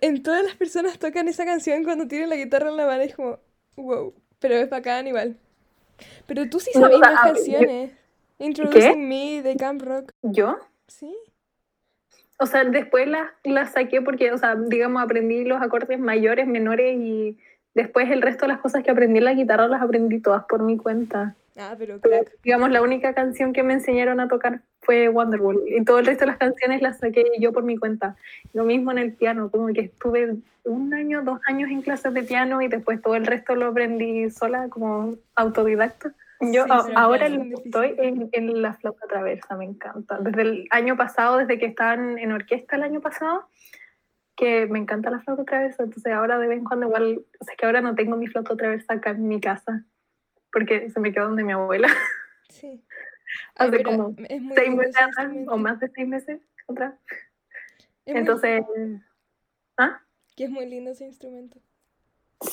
[0.00, 3.06] en todas las personas tocan esa canción cuando tienen la guitarra en la mano y
[3.06, 3.40] es como,
[3.76, 5.36] wow, pero es bacán igual.
[6.26, 7.90] Pero tú sí No, sabes o sea, más a ver, yo- canciones.
[8.38, 10.58] Introducing Me de Camp Rock, ¿Yo?
[10.86, 11.14] ¿sí?
[12.38, 16.96] O sea, después las las saqué porque, o sea, digamos, aprendí los acordes mayores, menores
[16.98, 17.36] y
[17.74, 20.62] después el resto de las cosas que aprendí en la guitarra las aprendí todas por
[20.62, 21.36] mi cuenta.
[21.60, 22.32] Ah, pero crack.
[22.42, 26.24] digamos, la única canción que me enseñaron a tocar fue Wonderwall y todo el resto
[26.24, 28.16] de las canciones las saqué yo por mi cuenta.
[28.54, 32.22] Lo mismo en el piano, como que estuve un año, dos años en clases de
[32.22, 36.14] piano y después todo el resto lo aprendí sola como autodidacta.
[36.40, 37.34] Yo Sí, a- ahora es
[37.66, 40.18] estoy en, en la flauta traversa, me encanta.
[40.20, 43.44] Desde el año pasado, desde que estaban en orquesta el año pasado,
[44.36, 47.54] que me encanta la flauta traversa, entonces ahora de vez en cuando igual, o sea,
[47.56, 49.84] que ahora no tengo mi flauta traversa acá en mi casa,
[50.52, 51.88] porque se me quedó donde mi abuela,
[52.48, 52.82] Sí.
[53.54, 56.94] hace pero como es muy seis meses ese atrás, o más de seis meses atrás.
[58.06, 58.62] Es Entonces,
[59.76, 60.00] ¿ah?
[60.36, 61.58] que es muy lindo ese instrumento.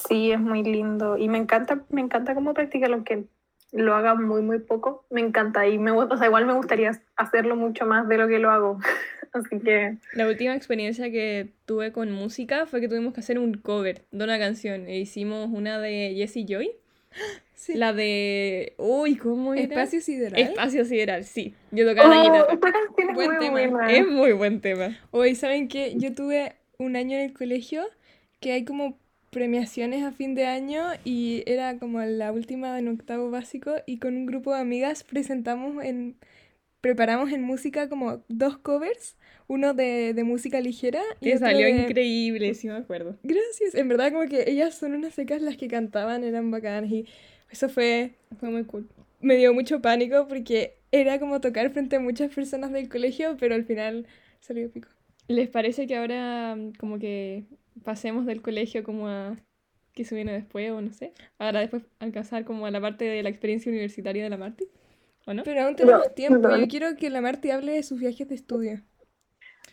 [0.08, 3.26] Sí, es muy lindo y me encanta, me encanta cómo practicar aunque
[3.72, 7.56] lo haga muy, muy poco, me encanta y me, o sea, igual me gustaría hacerlo
[7.56, 8.80] mucho más de lo que lo hago,
[9.34, 13.56] así que La última experiencia que tuve con música fue que tuvimos que hacer un
[13.56, 14.88] cover de una canción.
[14.88, 16.72] E hicimos una de Jessie Joy.
[17.58, 17.74] Sí.
[17.74, 18.74] La de.
[18.78, 19.64] Uy, ¿cómo era?
[19.64, 20.40] Espacio sideral.
[20.40, 21.56] Espacio Sideral, sí.
[21.72, 22.54] Yo tocaba la Oh, guitarra.
[22.54, 23.52] esta canción es Buen muy tema.
[23.52, 23.92] buena.
[23.92, 24.98] Es muy buen tema.
[25.10, 25.94] Hoy, ¿saben qué?
[25.98, 27.84] Yo tuve un año en el colegio
[28.40, 29.00] que hay como
[29.32, 34.16] premiaciones a fin de año y era como la última en octavo básico y con
[34.16, 36.16] un grupo de amigas presentamos en
[36.82, 39.18] preparamos en música como dos covers,
[39.48, 43.18] uno de, de música ligera y Que otro salió de- increíble, sí me acuerdo.
[43.24, 47.06] Gracias, en verdad como que ellas son unas secas las que cantaban, eran bacanas y
[47.50, 48.88] eso fue Fue muy cool.
[49.22, 53.56] me dio mucho pánico porque era como tocar frente a muchas personas del colegio, pero
[53.56, 54.08] al final
[54.40, 54.90] salió pico.
[55.28, 57.44] ¿Les parece que ahora mm, como que
[57.84, 59.36] pasemos del colegio como a
[59.94, 61.12] que se viene después o no sé.
[61.40, 64.68] Ahora después alcanzar como a la parte de la experiencia universitaria de la Marti,
[65.26, 65.44] ¿o no?
[65.44, 66.48] Pero aún tenemos No, tiempo.
[66.48, 66.56] no.
[66.58, 68.82] Yo quiero que la Marti hable de sus viajes de estudio.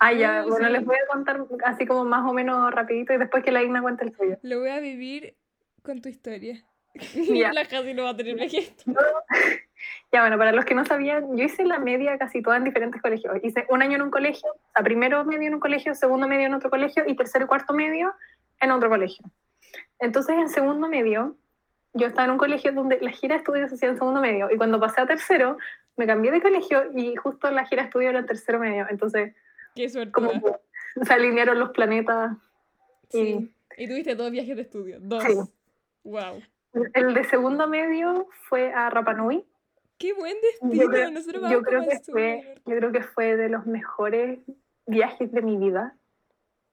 [0.01, 0.73] Ah, ya, Oh, bueno, sí.
[0.73, 3.83] les voy a contar así como más o menos rapidito y después que la Igna
[3.83, 4.39] cuente el suyo.
[4.43, 5.37] Lo voy a vivir
[5.83, 6.65] con tu historia.
[7.15, 7.53] Ya.
[7.53, 8.73] la Jasi no va a tener viajes.
[10.13, 13.03] Ya, bueno, para los que no sabían, yo hice la media casi toda en diferentes
[13.03, 13.37] colegios.
[13.43, 16.55] Hice un año en un colegio, sea, primero medio en un colegio, segundo medio en
[16.55, 18.15] otro colegio y tercero y cuarto medio
[18.61, 19.27] en otro colegio.
[19.99, 21.37] Entonces, en segundo medio,
[21.95, 24.49] yo estaba en un colegio donde la gira de estudios se hacía en segundo medio
[24.53, 25.59] y cuando pasé a tercero,
[25.97, 28.87] me cambié de colegio y justo la gira de estudios era en tercero medio.
[28.89, 29.35] Entonces,
[29.75, 30.13] Qué suerte.
[30.13, 30.31] como
[31.03, 32.37] se alinearon los planetas.
[33.11, 33.53] Sí.
[33.77, 34.99] Y tuviste dos viajes de estudio.
[35.01, 35.25] Dos.
[35.25, 35.35] Sí.
[36.05, 36.41] Wow.
[36.95, 39.45] El de segundo medio fue a Rapa Nui.
[39.99, 40.91] Qué buen Yo destino.
[40.91, 44.41] creo, Nosotros yo creo que fue, yo creo que fue de los mejores
[44.87, 45.95] viajes de mi vida.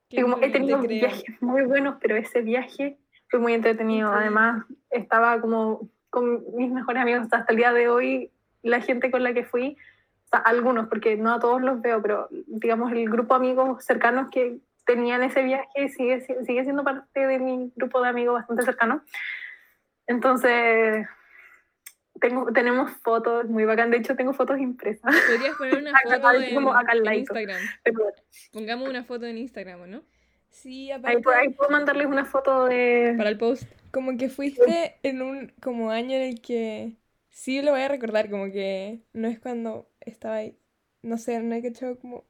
[0.10, 2.98] Y como he tenido te viajes muy buenos, pero ese viaje
[3.30, 4.08] fue muy entretenido.
[4.10, 4.26] Increíble.
[4.26, 8.32] Además, estaba como con mis mejores amigos hasta el día de hoy.
[8.64, 9.78] La gente con la que fui,
[10.26, 13.86] o sea, algunos, porque no a todos los veo, pero digamos el grupo de amigos
[13.86, 18.34] cercanos que tenían ese viaje sigue, si- sigue siendo parte de mi grupo de amigos
[18.36, 19.04] bastante cercano.
[20.12, 21.08] Entonces,
[22.20, 23.90] tengo, tenemos fotos muy bacán.
[23.90, 25.14] De hecho, tengo fotos impresas.
[25.28, 27.20] Podrías poner una Acá- foto en, como acá al en ladito.
[27.40, 27.62] Instagram.
[27.84, 28.00] Pero
[28.54, 30.04] Pongamos una foto en Instagram, ¿o ¿no?
[30.50, 33.14] Sí, ahí, aparte, por ahí puedo mandarles una foto de...
[33.18, 33.64] Para el post.
[33.92, 36.98] como que fuiste en un como año en el que
[37.30, 40.58] sí lo voy a recordar, como que no es cuando estaba ahí,
[41.02, 42.26] no sé, no he cachado como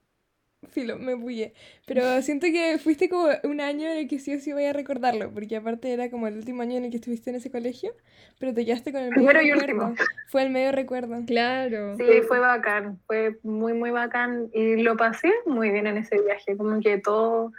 [0.70, 1.54] filo, me bullé,
[1.86, 4.72] pero siento que fuiste como un año en el que sí o sí voy a
[4.72, 7.92] recordarlo, porque aparte era como el último año en el que estuviste en ese colegio,
[8.38, 9.86] pero te quedaste con el medio Primero y recuerdo.
[9.90, 10.06] último.
[10.26, 11.16] Fue el medio recuerdo.
[11.26, 11.96] Claro.
[11.96, 16.56] Sí, fue bacán, fue muy, muy bacán y lo pasé muy bien en ese viaje,
[16.56, 17.52] como que todo,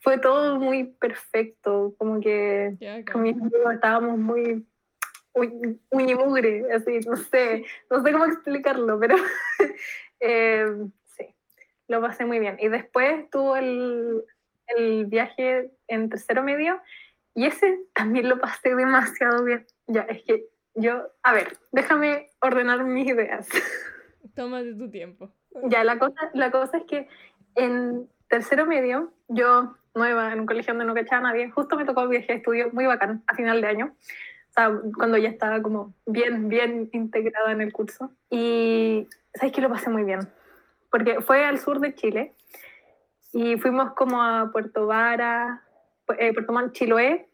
[0.00, 4.66] fue todo muy perfecto, como que Ya, con mis amigos estábamos muy
[5.32, 9.16] uy- uñi mugre, así, no sé, no sé cómo explicarlo, pero
[10.20, 10.66] eh,
[11.88, 12.56] lo pasé muy bien.
[12.60, 14.24] Y después tuvo el,
[14.68, 16.80] el viaje en tercero medio
[17.34, 19.66] y ese también lo pasé demasiado bien.
[19.86, 23.48] Ya, es que yo, a ver, déjame ordenar mis ideas.
[24.34, 25.30] Tómate tu tiempo.
[25.64, 27.08] Ya, la cosa, la cosa es que
[27.54, 31.84] en tercero medio, yo nueva en un colegio donde no cachaba a nadie, justo me
[31.84, 35.28] tocó un viaje de estudio muy bacán a final de año, o sea, cuando ya
[35.28, 38.10] estaba como bien, bien integrada en el curso.
[38.30, 40.20] Y sabes que lo pasé muy bien,
[40.90, 42.34] porque fue al sur de Chile
[43.32, 45.62] y fuimos como a Puerto Vara,
[46.18, 47.28] eh, Puerto Montt, Chiloé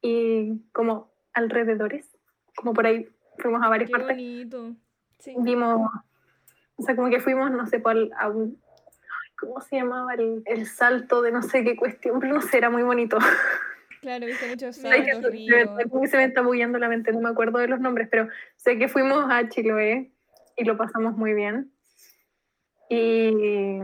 [0.00, 2.10] y como alrededores,
[2.56, 4.74] como por ahí fuimos a varias Qué partes bonito.
[5.18, 5.34] Sí.
[5.38, 5.90] vimos,
[6.76, 8.60] o sea, como que fuimos, no sé, por, a un,
[9.38, 10.14] ¿cómo se llamaba?
[10.14, 13.18] El, el salto de no sé qué cuestión, pero no sé, era muy bonito.
[14.04, 15.32] Claro, viste muchos saltos,
[16.10, 18.86] se me está bullando la mente, no me acuerdo de los nombres, pero sé que
[18.86, 20.12] fuimos a Chiloé
[20.58, 21.72] y lo pasamos muy bien.
[22.88, 23.78] Y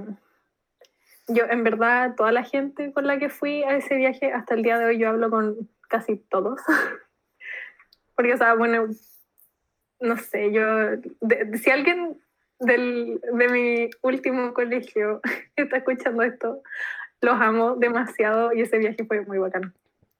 [1.28, 4.62] yo, en verdad, toda la gente con la que fui a ese viaje, hasta el
[4.62, 6.60] día de hoy yo hablo con casi todos.
[8.14, 8.88] Porque, o sea, bueno,
[10.00, 10.62] no sé, yo,
[11.62, 12.20] si alguien
[12.58, 15.20] del, de mi último colegio
[15.56, 16.62] está escuchando esto,
[17.20, 19.74] los amo demasiado y ese viaje fue muy bacán.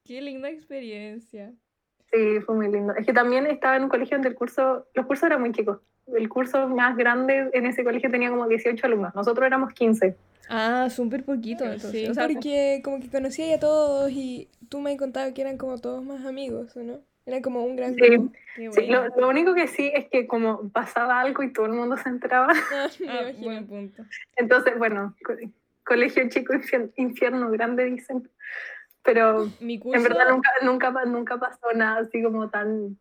[0.05, 1.53] Qué linda experiencia.
[2.11, 2.93] Sí, fue muy lindo.
[2.95, 5.79] Es que también estaba en un colegio donde el curso, los cursos eran muy chicos.
[6.07, 9.15] El curso más grande en ese colegio tenía como 18 alumnos.
[9.15, 10.15] Nosotros éramos 15.
[10.49, 11.63] Ah, súper poquito.
[11.63, 12.09] Sí, entonces.
[12.09, 15.77] O sea, porque como que conocía a todos y tú me contabas que eran como
[15.77, 16.99] todos más amigos, ¿o no?
[17.25, 18.01] Era como un gran Sí.
[18.01, 18.33] grupo.
[18.73, 22.09] Sí, lo, único que sí es que como pasaba algo y todo el mundo se
[22.09, 22.51] enteraba.
[22.73, 24.03] Ah, Ah, buen punto.
[24.35, 25.35] Entonces, bueno, co-
[25.85, 28.29] colegio chico, infier- infierno grande, dicen.
[29.03, 29.97] Pero Mi curso.
[29.97, 32.99] en verdad nunca, nunca, nunca pasó nada así como tan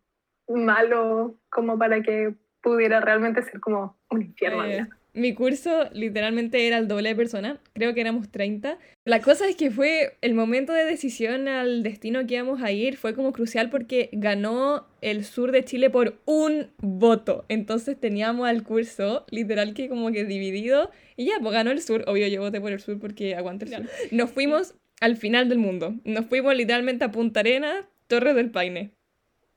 [0.48, 4.64] malo como para que pudiera realmente ser como un infierno.
[4.64, 8.78] Eh, mi curso literalmente era el doble de personas, creo que éramos 30.
[9.04, 12.96] La cosa es que fue el momento de decisión al destino que íbamos a ir,
[12.96, 17.44] fue como crucial porque ganó el sur de Chile por un voto.
[17.48, 22.04] Entonces teníamos al curso literal que como que dividido y ya, pues ganó el sur.
[22.06, 23.86] Obvio, yo voté por el sur porque aguanto el sur.
[24.12, 25.94] Nos fuimos al final del mundo.
[26.04, 28.90] Nos fuimos literalmente a Punta Arena, Torres del Paine.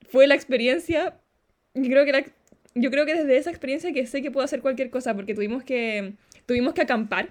[0.09, 1.19] Fue la experiencia,
[1.73, 2.25] yo creo que la,
[2.75, 5.63] yo creo que desde esa experiencia que sé que puedo hacer cualquier cosa porque tuvimos
[5.63, 6.13] que
[6.45, 7.29] tuvimos que acampar.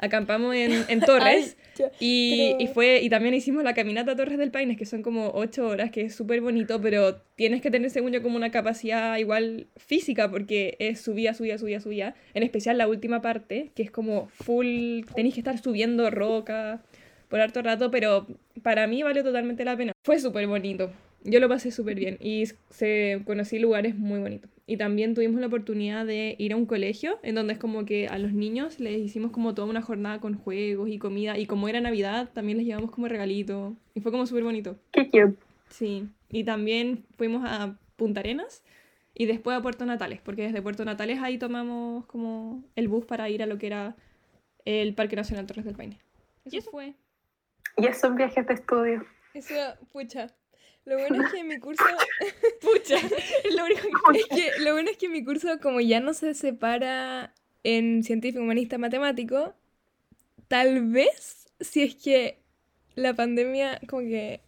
[0.00, 4.16] Acampamos en, en Torres Ay, y, pero- y fue y también hicimos la caminata a
[4.16, 7.70] Torres del Paine, que son como ocho horas, que es súper bonito, pero tienes que
[7.70, 12.14] tener, según yo, como una capacidad igual física, porque es subida, subida, subida, subida.
[12.34, 16.80] En especial la última parte, que es como full, tenéis que estar subiendo roca.
[17.28, 18.26] Por harto rato, pero
[18.62, 19.92] para mí valió totalmente la pena.
[20.04, 20.90] Fue súper bonito.
[21.24, 24.50] Yo lo pasé súper bien y se conocí lugares muy bonitos.
[24.66, 28.06] Y también tuvimos la oportunidad de ir a un colegio en donde es como que
[28.06, 31.38] a los niños les hicimos como toda una jornada con juegos y comida.
[31.38, 33.74] Y como era Navidad, también les llevamos como regalito.
[33.94, 34.78] Y fue como súper bonito.
[34.92, 35.36] Qué cute.
[35.70, 36.08] Sí.
[36.30, 38.62] Y también fuimos a Punta Arenas
[39.14, 43.28] y después a Puerto Natales, porque desde Puerto Natales ahí tomamos como el bus para
[43.28, 43.96] ir a lo que era
[44.64, 45.98] el Parque Nacional Torres del Paine.
[46.44, 46.94] Eso fue.
[47.76, 49.06] Y esos viajes de estudio.
[49.34, 49.54] Eso,
[49.92, 50.28] pucha.
[50.84, 51.84] Lo bueno es que mi curso.
[52.62, 52.96] Pucha,
[53.54, 54.18] lo único que...
[54.20, 58.42] es que lo bueno es que mi curso, como ya no se separa en científico,
[58.42, 59.54] humanista, matemático,
[60.48, 62.38] tal vez si es que
[62.94, 64.40] la pandemia como que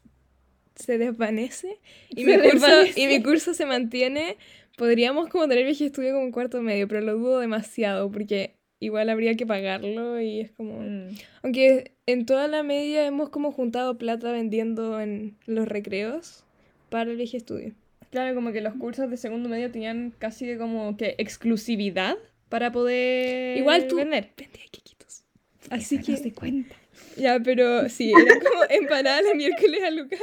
[0.74, 1.78] se desvanece
[2.08, 4.38] y, Se mi, curso, y mi curso se mantiene,
[4.78, 8.56] podríamos como tener viaje de estudio como un cuarto medio, pero lo dudo demasiado porque
[8.80, 10.80] igual habría que pagarlo y es como...
[10.80, 11.08] Mm.
[11.42, 16.44] Aunque en toda la media hemos como juntado plata vendiendo en los recreos
[16.88, 17.72] para el de estudio.
[18.10, 22.16] Claro, como que los cursos de segundo medio tenían casi de como que exclusividad
[22.48, 24.30] para poder Igual tú vender.
[24.36, 25.22] vendía quequitos.
[25.68, 26.16] Así que...
[26.16, 26.74] de cuenta.
[27.16, 30.20] Ya, pero sí, era como empanada el miércoles a Lucas.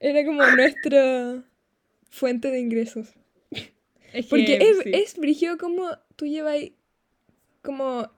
[0.00, 1.44] Era como nuestra
[2.10, 3.14] fuente de ingresos.
[4.12, 4.90] Es que, Porque es, sí.
[4.92, 6.56] es brígido como tú llevas
[7.62, 8.10] como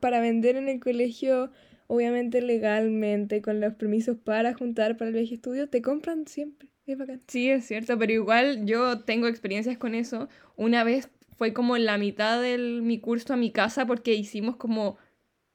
[0.00, 1.50] para vender en el colegio,
[1.86, 6.68] obviamente legalmente, con los permisos para juntar para el viaje estudio, te compran siempre.
[6.86, 7.22] Es bacán.
[7.28, 10.28] Sí, es cierto, pero igual yo tengo experiencias con eso.
[10.56, 14.96] Una vez fue como la mitad de mi curso a mi casa porque hicimos como,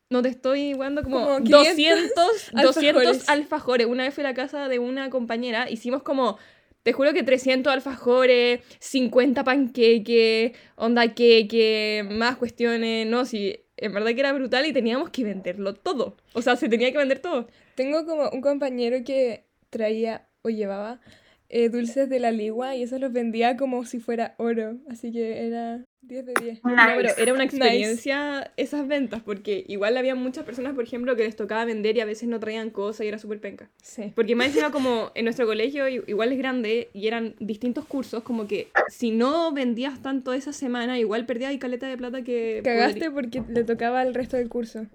[0.10, 3.30] no te estoy igualando, como, Como 500 200, 200 alfajores.
[3.30, 3.88] alfajores.
[3.88, 6.38] Una vez fui a la casa de una compañera, hicimos como,
[6.86, 14.12] te juro que 300 alfajores, 50 panqueques, onda que más cuestiones, no, sí, en verdad
[14.14, 16.16] que era brutal y teníamos que venderlo todo.
[16.34, 17.48] O sea, se tenía que vender todo.
[17.74, 21.02] Tengo como un compañero que traía o llevaba
[21.50, 24.78] eh, dulces de la ligua y eso los vendía como si fuera oro.
[24.88, 26.64] Así que era 10 de 10.
[26.64, 27.22] No, pero Nice.
[27.22, 27.56] era una Nice.
[27.58, 32.02] experiencia esas ventas, porque igual había muchas personas, por ejemplo, que les tocaba vender y
[32.02, 33.70] a veces no traían cosas y era súper penca.
[33.82, 34.12] Sí.
[34.16, 38.24] Porque más encima como en nuestro colegio i- igual es grande y eran distintos cursos,
[38.24, 42.62] como que si no vendías tanto esa semana, igual perdías y caleta de plata que...
[42.64, 44.86] Cagaste podrí- porque le tocaba al resto del curso.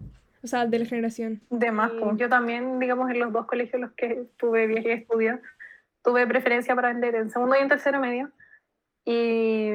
[0.43, 1.41] O sea, de la generación.
[1.51, 2.17] De más, po.
[2.17, 5.39] Yo también, digamos, en los dos colegios en los que tuve viaje de estudio,
[6.03, 8.31] tuve preferencia para vender en segundo y en tercero medio.
[9.05, 9.71] Y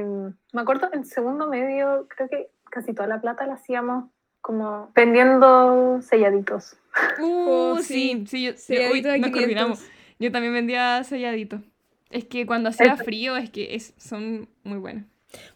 [0.54, 4.06] me acuerdo, en segundo medio, creo que casi toda la plata la hacíamos
[4.42, 6.78] como vendiendo selladitos.
[7.20, 8.28] Uh, Oh, sí, sí.
[8.28, 9.32] sí, yo, sí, nos 500.
[9.32, 9.86] coordinamos.
[10.18, 11.60] Yo también vendía selladito.
[12.10, 15.04] Es que cuando hacía frío es que es, son muy buenos.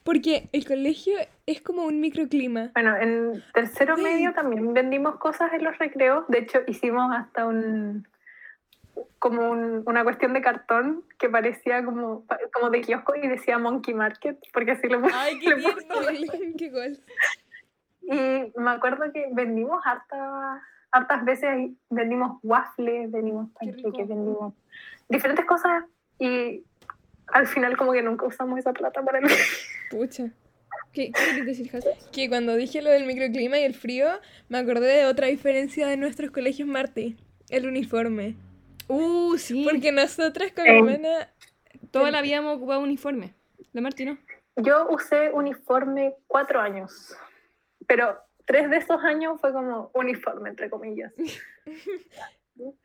[0.04, 1.14] Porque el colegio
[1.46, 2.72] es como un microclima.
[2.74, 4.04] Bueno, en tercero Sí.
[4.04, 6.26] medio también vendimos cosas en los recreos.
[6.28, 8.06] De hecho, hicimos hasta un
[9.20, 13.94] como un- una cuestión de cartón que parecía como, como de kiosco y decía Monkey
[13.94, 16.54] Market, porque así lo Ay, le puse.
[16.58, 17.00] Qué gol.
[18.02, 24.54] Y me acuerdo que vendimos harta, hartas veces, ahí, vendimos waffles, vendimos Qué panqueques, vendimos
[25.08, 25.84] diferentes cosas
[26.18, 26.64] y
[27.28, 29.26] al final como que nunca usamos esa plata para el...
[29.92, 30.26] Pucha.
[30.92, 31.96] ¿Qué, qué quieres decir, Jase?
[32.12, 34.08] Que cuando dije lo del microclima y el frío,
[34.50, 37.16] me acordé de otra diferencia de nuestros colegios Martí.
[37.50, 38.36] El uniforme.
[38.90, 39.66] Uh, sí.
[39.70, 40.78] Porque nosotras con Eh.
[40.78, 41.30] hermana...
[41.92, 43.34] Toda la vida hemos ocupado uniforme.
[43.72, 44.18] La Martino.
[44.56, 47.16] Yo usé uniforme cuatro años,
[47.88, 51.14] pero tres de esos años fue como uniforme, entre comillas.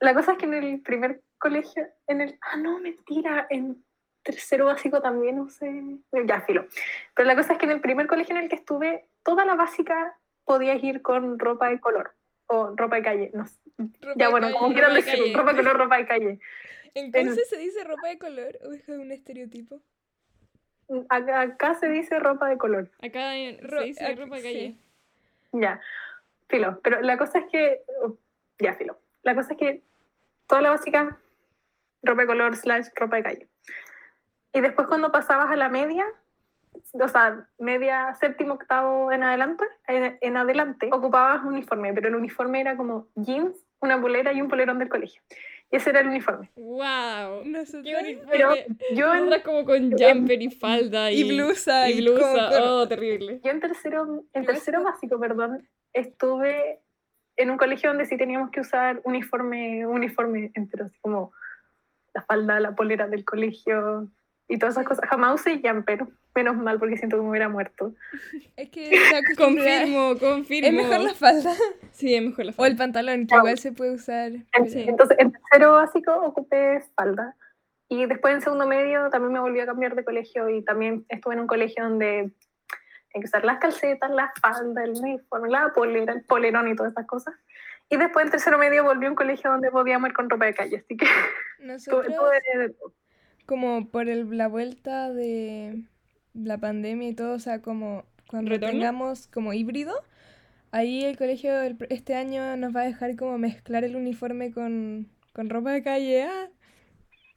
[0.00, 2.38] La cosa es que en el primer colegio, en el...
[2.40, 3.84] Ah, no, mentira, en
[4.24, 5.98] tercero básico también usé...
[6.26, 6.66] Ya, filo.
[7.14, 9.54] Pero la cosa es que en el primer colegio en el que estuve, toda la
[9.54, 12.14] básica podías ir con ropa de color
[12.52, 13.30] o ropa de calle.
[13.32, 13.44] No
[14.00, 15.36] ropa Ya, de bueno, calle, como quieran de decirlo, calle.
[15.36, 16.38] ropa de color, ropa de calle.
[16.94, 19.80] ¿En Conce se dice ropa de color o es un estereotipo?
[21.08, 22.90] Acá, acá se dice ropa de color.
[23.00, 24.52] Acá en- Ro- se dice ropa de sí.
[24.52, 24.76] calle.
[25.52, 25.80] Ya,
[26.48, 26.80] filo.
[26.82, 27.82] Pero la cosa es que.
[28.58, 28.98] Ya, filo.
[29.22, 29.82] La cosa es que
[30.46, 31.18] toda la básica,
[32.02, 33.48] ropa de color slash ropa de calle.
[34.52, 36.04] Y después cuando pasabas a la media,
[36.92, 42.60] o sea, media, séptimo, octavo en adelante, en, en adelante, ocupabas uniforme, pero el uniforme
[42.60, 45.22] era como jeans, una polera y un polerón del colegio.
[45.70, 46.50] Y ese era el uniforme.
[46.56, 47.44] ¡Wow!
[47.46, 47.82] Nosotras...
[47.82, 48.30] ¡Qué uniforme!
[48.30, 48.54] Pero
[48.94, 51.88] yo en, como con jumper y falda y, Y blusa.
[51.88, 52.50] y blusa.
[52.50, 53.40] con- Oh, terrible.
[53.42, 56.80] yo en tercero, en tercero básico, perdón, estuve
[57.36, 61.32] en un colegio donde sí teníamos que usar uniforme, uniforme entero, así como
[62.14, 64.08] la falda, la polera del colegio
[64.48, 65.08] y todas esas cosas.
[65.08, 67.94] Jamás usé jumper, menos mal porque siento que me hubiera muerto.
[68.56, 68.90] Es que
[69.36, 70.68] Confirmo, confirmo.
[70.68, 71.52] Es mejor la falda.
[71.92, 72.68] Sí, es mejor la O falda.
[72.70, 74.32] el pantalón, que igual se puede usar.
[74.32, 74.84] En- Sí.
[74.88, 77.36] Entonces, en tercero básico ocupé falda.
[77.88, 81.34] Y después en segundo medio también me volví a cambiar de colegio y también estuve
[81.34, 82.32] en un colegio donde
[83.14, 86.92] hay que usar las calcetas, las faldas, el uniforme, la polera, el polerón y todas
[86.92, 87.34] esas cosas.
[87.90, 90.54] Y después en tercero medio volví a un colegio donde podíamos ir con ropa de
[90.54, 92.94] calle, así que tuve, Nosotros, tuve todo.
[93.44, 95.82] como por el- la vuelta de
[96.34, 98.72] la pandemia y todo, o sea, como cuando ¿Retorno?
[98.72, 99.94] tengamos como híbrido,
[100.70, 105.08] ahí el colegio el este año nos va a dejar como mezclar el uniforme con,
[105.32, 106.22] con ropa de calle.
[106.24, 106.48] Ah,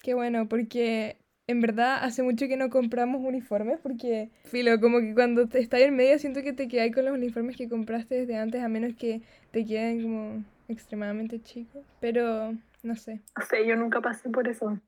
[0.02, 5.14] qué bueno, porque en verdad hace mucho que no compramos uniformes, porque, filo, como que
[5.14, 8.38] cuando te estás en medio siento que te quedas con los uniformes que compraste desde
[8.38, 11.86] antes, a menos que te queden como extremadamente chicos.
[12.00, 12.54] Pero,
[12.84, 13.22] no sé.
[13.38, 14.80] No sé, yo nunca pasé por eso.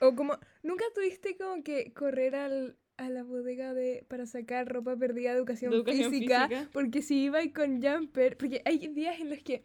[0.00, 4.96] O como, ¿nunca tuviste como que correr al, a la bodega de, para sacar ropa
[4.96, 6.48] perdida de educación, De educación física?
[6.48, 6.68] física.
[6.72, 9.62] Porque si iba y con jumper, porque hay días en los que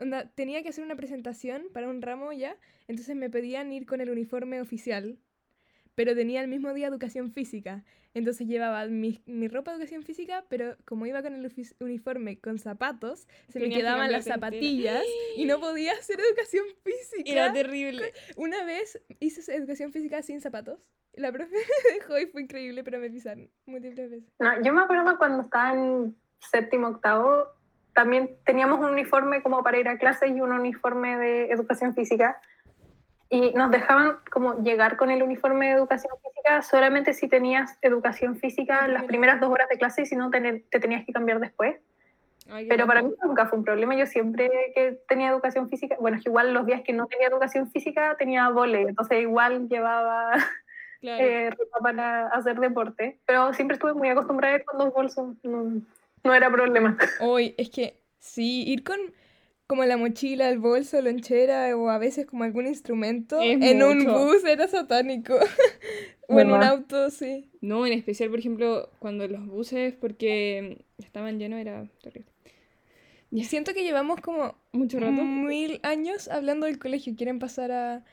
[0.00, 4.00] onda, tenía que hacer una presentación para un ramo ya, entonces me pedían ir con
[4.00, 5.18] el uniforme oficial,
[5.98, 7.82] pero tenía el mismo día educación física.
[8.14, 12.60] Entonces llevaba mi, mi ropa de educación física, pero como iba con el uniforme con
[12.60, 14.36] zapatos, se me que quedaban las entera.
[14.36, 15.02] zapatillas
[15.36, 17.28] y no podía hacer educación física.
[17.28, 18.12] Era terrible.
[18.36, 20.78] Una vez hice educación física sin zapatos.
[21.14, 21.50] La profe
[21.90, 24.32] me dejó y fue increíble, pero me pisaron múltiples veces.
[24.38, 27.48] No, yo me acuerdo cuando estaba en séptimo, octavo,
[27.92, 32.40] también teníamos un uniforme como para ir a clase y un uniforme de educación física.
[33.30, 38.36] Y nos dejaban como llegar con el uniforme de educación física solamente si tenías educación
[38.36, 39.06] física La las primera.
[39.08, 41.76] primeras dos horas de clase y si no te, te tenías que cambiar después.
[42.50, 43.94] Ay, Pero para mí nunca fue un problema.
[43.94, 47.28] Yo siempre que tenía educación física, bueno, es que igual los días que no tenía
[47.28, 50.32] educación física tenía vole, entonces igual llevaba
[51.00, 51.22] Claro.
[51.24, 53.18] eh, ropa para hacer deporte.
[53.26, 55.82] Pero siempre estuve muy acostumbrada a ir con dos bolsos, no,
[56.24, 56.96] no era problema.
[57.20, 58.98] Hoy, es que sí, ir con
[59.68, 63.98] como la mochila, el bolso, lonchera o a veces como algún instrumento Es en un
[63.98, 64.18] mucho.
[64.18, 65.38] bus era satánico.
[66.28, 67.50] o en un auto, sí.
[67.60, 72.32] No, en especial, por ejemplo, cuando los buses, porque estaban llenos, era terrible.
[73.30, 75.12] Y siento que llevamos como Mucho rato.
[75.12, 77.14] mil años hablando del colegio.
[77.14, 78.04] ¿Quieren pasar a,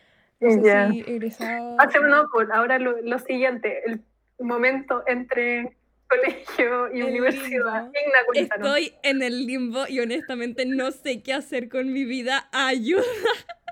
[0.42, 0.92] no sé Ya.
[0.92, 1.78] si egresados?
[1.80, 4.02] Ah, sí, no, pues ahora lo, lo siguiente, el
[4.40, 5.78] momento entre
[6.22, 7.90] colegio y El universidad.
[7.90, 8.56] Igna.
[8.56, 12.50] Estoy en el limbo y honestamente no sé qué hacer con mi vida.
[12.52, 13.04] Ayuda.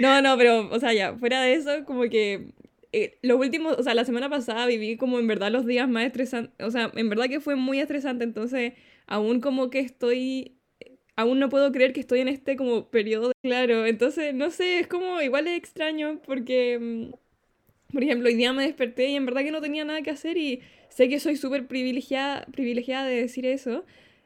[0.00, 2.52] No, no, pero, o sea, ya, fuera de eso, como que
[2.92, 6.06] eh, los últimos, o sea, la semana pasada viví como en verdad los días más
[6.06, 8.72] estresantes, o sea, en verdad que fue muy estresante, entonces
[9.06, 10.56] aún como que estoy,
[11.16, 14.88] aún no puedo creer que estoy en este como periodo, claro, entonces, no sé, es
[14.88, 19.42] como, igual es extraño porque, mm, por ejemplo, hoy día me desperté y en verdad
[19.42, 23.46] que no tenía nada que hacer y sé que soy súper privilegiada, privilegiada de decir
[23.46, 23.84] eso.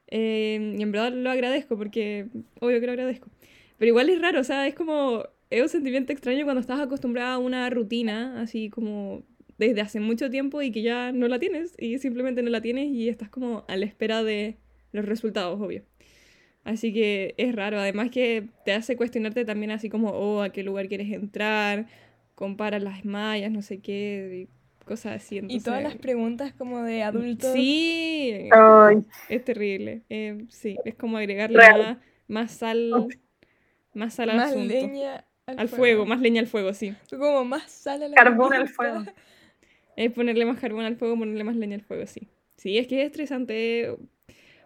[0.09, 2.27] eh, y en verdad lo agradezco porque,
[2.61, 3.29] obvio que lo agradezco.
[3.79, 7.35] Pero igual es raro, o sea, es como, es un sentimiento extraño cuando estás acostumbrada
[7.35, 9.25] a una rutina, así como
[9.59, 12.89] desde hace mucho tiempo y que ya no la tienes y simplemente no la tienes
[12.89, 14.59] y estás como a la espera de
[14.93, 15.85] los resultados, obvio.
[16.65, 20.63] Así que es raro, además que te hace cuestionarte también así como, oh, a qué
[20.63, 21.87] lugar quieres entrar,
[22.35, 25.41] comparas las mallas, no sé qué, y cosas así.
[25.49, 27.53] Y todas las preguntas como de adultos.
[27.53, 30.03] Sí, Ay, es terrible.
[30.09, 33.09] eh, sí, es como agregarle más, más sal,
[33.93, 34.73] más sal al más asunto.
[34.75, 36.95] leña al, Al fuego, más leña al fuego, sí.
[37.11, 39.03] Como más sal a la carbón al fuego.
[39.97, 42.29] Es ponerle más carbón al fuego, ponerle más leña al fuego, sí.
[42.57, 43.97] Sí, es que es estresante.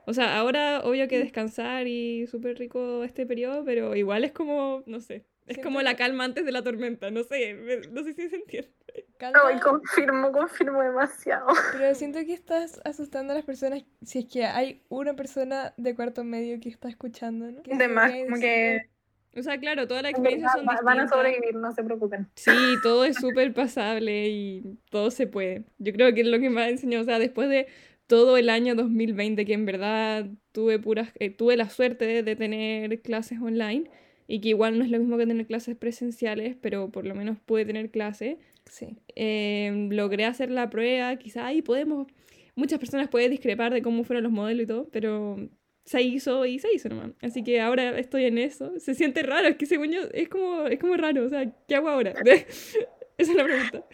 [0.07, 4.83] O sea, ahora obvio que descansar y súper rico este periodo, pero igual es como,
[4.87, 8.05] no sé, es Siento como la calma antes de la tormenta, no sé, me- no
[8.05, 8.71] sé si se entiende.
[9.19, 11.47] Calma, Ay, confirmo, confirmo demasiado.
[11.73, 15.95] pero siento que estás asustando a las personas si es que hay una persona de
[15.95, 17.63] cuarto medio que está escuchando, ¿no?
[17.63, 18.91] ¿Qué De más, podría como que
[19.37, 22.29] O sea, claro, experiencias son va- van a sobrevivir, no se preocupen.
[22.37, 22.51] Sí,
[22.83, 25.65] todo es súper pasable y todo se puede.
[25.79, 27.67] Yo creo que es lo que me ha enseñado, o sea, después de
[28.07, 32.37] todo el año 2020, que en verdad tuve puras, eh, tuve la suerte de, de
[32.37, 33.91] tener clases online
[34.31, 37.39] y que igual no es lo mismo que tener clases presenciales, pero por lo menos
[37.41, 38.37] pude tener clases.
[38.67, 38.99] Sí.
[39.17, 42.07] Eh, logré hacer la prueba, quizá ahí podemos,
[42.55, 45.49] muchas personas pueden discrepar de cómo fueron los modelos y todo, pero
[45.87, 47.13] se hizo y se hizo nomás.
[47.23, 48.79] Así que ahora estoy en eso.
[48.79, 51.77] Se siente raro, es que según yo es como, es como raro, o sea, ¿qué
[51.77, 52.13] hago ahora?
[53.17, 53.85] Esa es la pregunta.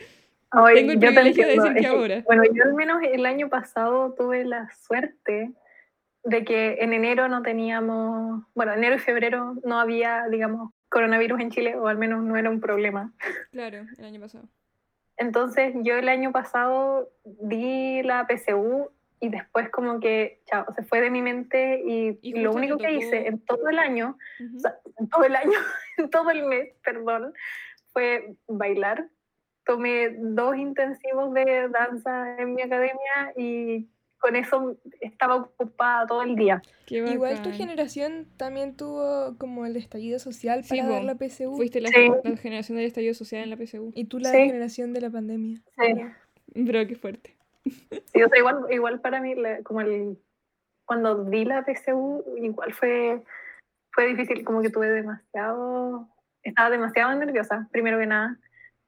[0.50, 2.22] Ay, Tengo el yo te privilegio de decir Es que, ahora.
[2.26, 5.52] Bueno, yo al menos el año pasado tuve la suerte
[6.24, 11.50] de que en enero no teníamos, bueno, enero y febrero no había, digamos, coronavirus en
[11.50, 13.12] Chile, o al menos no era un problema.
[13.50, 14.48] Claro, el año pasado.
[15.16, 21.00] Entonces yo el año pasado di la PSU y después como que, chao, se fue
[21.00, 24.56] de mi mente y, Y lo único que hice en todo el año, Ujú.
[24.56, 25.58] o sea, en todo el año,
[25.98, 27.32] en todo el mes, perdón,
[27.92, 29.08] fue bailar.
[29.64, 33.88] Tomé dos intensivos de danza en mi academia y
[34.24, 36.62] con eso estaba ocupada todo el día.
[36.88, 41.54] Igual tu generación también tuvo como el estallido social Sí, para dar la PSU.
[41.56, 42.08] Fuiste la, Sí.
[42.24, 43.92] la generación del estallido social en la PSU.
[43.94, 44.38] Y tú la Sí.
[44.38, 45.60] generación de la pandemia.
[45.76, 45.94] Sí.
[46.54, 47.36] Pero qué fuerte.
[48.14, 50.16] Sí, o sea, igual, igual para mí, la- como el,
[50.86, 53.22] cuando di la PSU, igual fue,
[53.92, 56.08] fue difícil, como que tuve demasiado,
[56.42, 58.38] estaba demasiado nerviosa, primero que nada,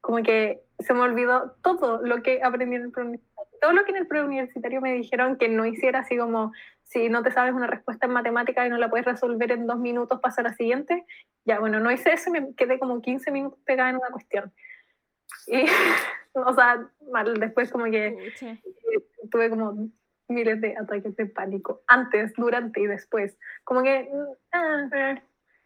[0.01, 3.36] como que se me olvidó todo lo que aprendí en el preuniversitario.
[3.67, 6.53] Todo lo que en el preuniversitario me dijeron que no hiciera, así como
[6.85, 9.81] si no te sabes una respuesta en matemática y no la puedes resolver en dos
[9.81, 11.05] minutos, pasa a la siguiente.
[11.45, 14.53] Ya, bueno, no hice eso y me quedé como 15 minutos pegada en una cuestión.
[15.49, 15.65] Y,
[16.35, 18.33] o sea, mal, después como que
[19.33, 19.89] tuve como
[20.29, 23.37] miles de ataques de pánico, antes, durante y después.
[23.65, 25.23] Como que mm, ah, eh.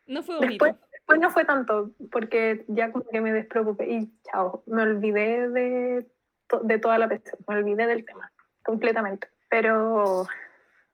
[0.07, 0.65] No fue bonito.
[0.65, 5.51] después, después no fue tanto, porque ya como que me despreocupé y chao, me olvidé
[5.51, 6.07] de,
[6.51, 8.31] to- de toda la presión, me olvidé del tema,
[8.65, 9.29] completamente.
[9.49, 10.27] Pero,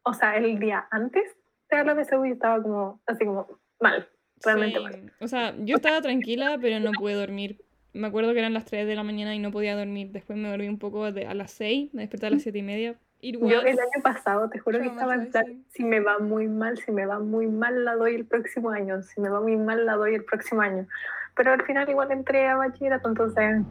[0.03, 1.37] o sea, el día antes
[1.71, 3.49] de la PSU yo estaba como, así como
[3.81, 4.09] mal,
[4.45, 4.95] realmente mal.
[4.95, 5.11] Sí.
[5.21, 7.61] O sea, yo estaba tranquila, pero no pude dormir.
[7.93, 10.11] Me acuerdo que eran las 3 de la mañana y no podía dormir.
[10.13, 12.95] Después me dormí un poco a las 6, me desperté a las 7 y media.
[13.23, 16.49] It Yo el año pasado, te juro que estaba en plan, si me va muy
[16.49, 19.57] mal, si me va muy mal, la doy el próximo año, si me va muy
[19.57, 20.87] mal, la doy el próximo año.
[21.35, 23.63] Pero al final igual entré a bachillerato, entonces,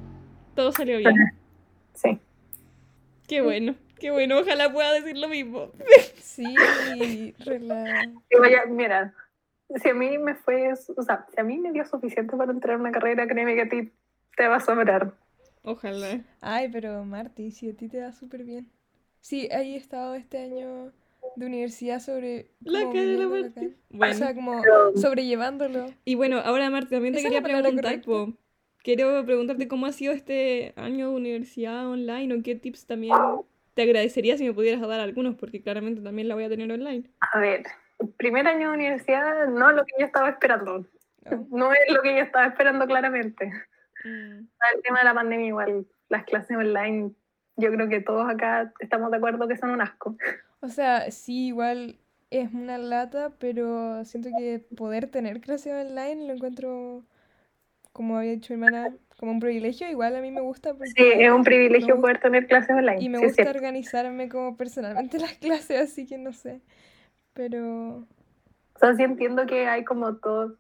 [0.55, 1.13] Todo salió bien.
[1.95, 2.19] sí.
[3.27, 4.37] Qué bueno, qué bueno.
[4.39, 5.71] Ojalá pueda decir lo mismo.
[6.21, 6.43] Sí,
[7.39, 9.13] rela- Y vaya, mira,
[9.81, 12.75] si a mí me fue, o sea, si a mí me dio suficiente para entrar
[12.75, 13.91] a una carrera, créeme que a ti
[14.37, 15.13] te va a sobrar.
[15.63, 16.21] Ojalá.
[16.41, 18.69] Ay, pero Marti, si a ti te va súper bien.
[19.21, 20.91] Sí, ahí he estado este año
[21.35, 22.51] de universidad sobre...
[22.61, 23.73] La de la Marti.
[23.89, 24.13] Bueno.
[24.13, 25.87] O sea, como Pero- sobrellevándolo.
[26.05, 28.05] Y bueno, ahora Marta, también te ¿Esa es quería preguntar, correcta?
[28.05, 28.33] po,
[28.86, 33.15] quiero preguntarte cómo ha sido este año de universidad online o qué tips también
[33.73, 37.09] te agradecería si me pudieras dar algunos, porque claramente también la voy a tener online.
[37.33, 37.63] A ver,
[38.17, 40.86] primer año de universidad no es lo que yo estaba esperando,
[41.27, 41.47] Oh.
[41.49, 43.47] no es lo que yo estaba esperando claramente.
[44.03, 47.11] Mm, El tema de la pandemia igual, las clases online,
[47.55, 50.15] yo creo que todos acá estamos de acuerdo que son un asco.
[50.59, 51.97] O sea, sí, igual
[52.29, 57.03] es una lata, pero siento que poder tener clases online lo encuentro,
[57.95, 59.89] como había dicho hermana, como un privilegio.
[59.89, 60.91] Igual a mí me gusta porque...
[60.91, 63.01] Sí, es un privilegio gusta- poder tener clases online.
[63.01, 66.59] Y me sí, gusta organizarme como personalmente las clases, así que no sé.
[67.33, 68.05] Pero,
[68.75, 70.57] O sea, sí entiendo que hay como todo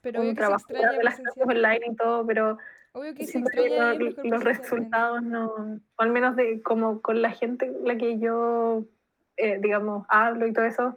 [0.00, 1.56] pero un que se trabajo extraña de las clases presencial.
[1.74, 2.58] online y todo, pero
[2.92, 5.46] Obvio que se siento que extraña no- ir mejor los resultados no,
[5.96, 8.84] o al menos de como con la gente con la que yo,
[9.36, 10.96] eh, digamos, hablo y todo eso,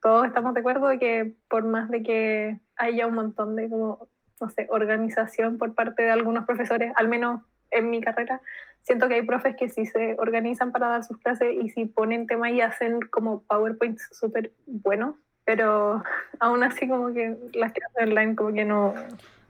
[0.00, 4.08] todos estamos de acuerdo de que por más de que haya un montón de como,
[4.40, 8.40] no sé, organización por parte de algunos profesores, al menos en mi carrera,
[8.82, 12.26] siento que hay profes que sí se organizan para dar sus clases y si ponen
[12.26, 16.02] tema y hacen como PowerPoints súper buenos, pero
[16.40, 18.94] aún así como que las clases online como que no,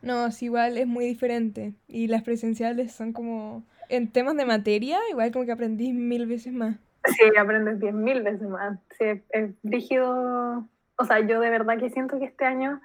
[0.03, 1.74] No, sí, igual es muy diferente.
[1.86, 6.53] Y las presenciales son como, en temas de materia, igual como que aprendí mil veces
[6.53, 6.76] más.
[7.05, 8.78] Sí, aprendes 10.000 veces más.
[8.99, 10.68] Sí, es, es rígido.
[10.97, 12.80] O sea, yo de verdad que siento que este año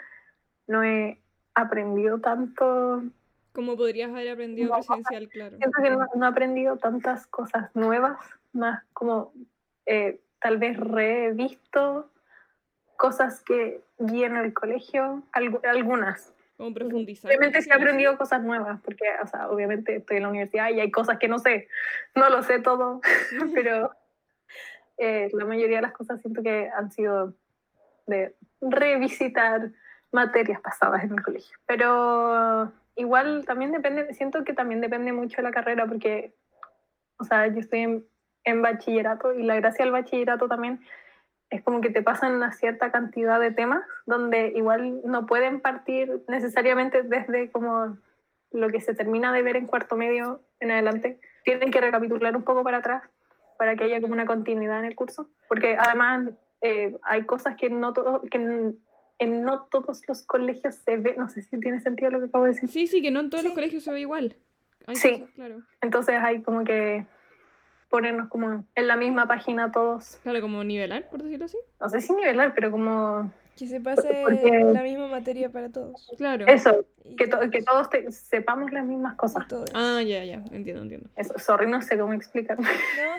[0.67, 1.19] no he
[1.55, 3.03] aprendido tanto.
[3.53, 5.57] ¿Cómo podrías haber aprendido No, presencial, claro?
[5.57, 8.17] Siento que no, no he aprendido tantas cosas nuevas,
[8.51, 9.31] más como
[9.85, 12.09] eh, tal vez revisto
[12.97, 16.33] cosas que vi en el colegio, algu- algunas.
[16.57, 17.29] Como profundizar.
[17.29, 17.81] Obviamente sí he quizás.
[17.81, 21.27] aprendido cosas nuevas, porque, o sea, obviamente estoy en la universidad y hay cosas que
[21.27, 21.67] no sé,
[22.15, 23.01] no lo sé todo,
[23.53, 23.91] pero
[24.97, 27.33] eh, la mayoría de las cosas siento que han sido
[28.07, 29.71] de revisitar
[30.13, 31.57] materias pasadas en el colegio.
[31.65, 36.33] Pero igual también depende, siento que también depende mucho de la carrera, porque,
[37.17, 38.05] o sea, yo estoy
[38.43, 40.81] en, bachillerato y la gracia del bachillerato también
[41.49, 46.23] es como que te pasan una cierta cantidad de temas donde igual no pueden partir
[46.27, 47.97] necesariamente desde como
[48.51, 51.19] lo que se termina de ver en cuarto medio en adelante.
[51.43, 53.03] Tienen que recapitular un poco para atrás
[53.57, 57.69] para que haya como una continuidad en el curso, porque además eh, hay cosas que
[57.69, 58.21] no todo,
[59.19, 62.45] en, no todos los colegios se ve, no sé si tiene sentido lo que acabo
[62.45, 62.69] de decir.
[62.69, 63.55] Sí, sí, que no en todos los Sí.
[63.55, 64.35] colegios se ve igual.
[64.87, 65.11] Hay Sí.
[65.19, 65.61] cosas, claro.
[65.81, 67.05] Entonces hay como que
[67.89, 71.57] ponernos como en la misma página todos, Claro, como nivelar, por decirlo así.
[71.79, 76.09] no sé si nivelar, pero como Que se pase Porque- la misma materia para todos.
[76.17, 76.47] Claro.
[76.47, 79.47] Eso, que, to- que todos te- sepamos las mismas cosas.
[79.47, 79.69] todos.
[79.75, 81.07] Ah, ya, ya, entiendo, entiendo.
[81.15, 82.59] Eso, sorry, no sé cómo explicar.
[82.59, 82.65] No,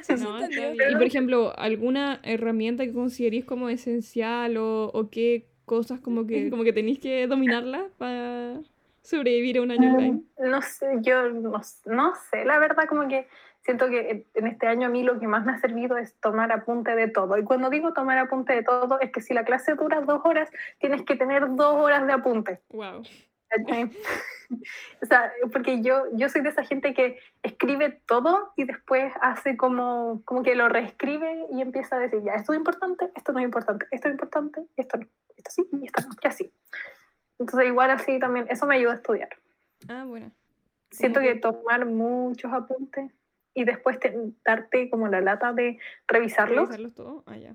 [0.02, 0.74] sí, sí, No, está bien.
[0.90, 6.50] Y por ejemplo, ¿alguna herramienta que consideréis como esencial o, o qué cosas como que,
[6.50, 8.60] como que tenéis que dominarla para
[9.02, 10.22] sobrevivir a un año online?
[10.38, 13.26] No sé, yo no, no sé, la verdad como que
[13.64, 16.52] siento que en- este año a mí lo que más me ha servido es tomar
[16.52, 17.36] apunte de todo.
[17.38, 20.50] Y cuando digo tomar apunte de todo, es que si la clase dura dos horas,
[20.78, 22.60] tienes que tener dos horas de apunte.
[22.70, 23.02] Wow.
[25.02, 29.56] o sea, porque yo, yo soy de esa gente que escribe todo y después hace
[29.56, 33.38] como, como que lo reescribe y empieza a decir, ya, esto es importante, esto no
[33.38, 35.06] es importante, esto es importante, esto no,
[35.46, 36.52] esto sí y esto no, y así.
[37.38, 39.28] Entonces igual así también, eso me ayuda a estudiar.
[39.88, 40.30] Ah, bueno.
[40.90, 43.10] Siento que tomar muchos apuntes
[43.52, 47.22] y después te- darte como la lata de revisarlos, ¿Revisarlos todos?
[47.26, 47.54] Ah, ya.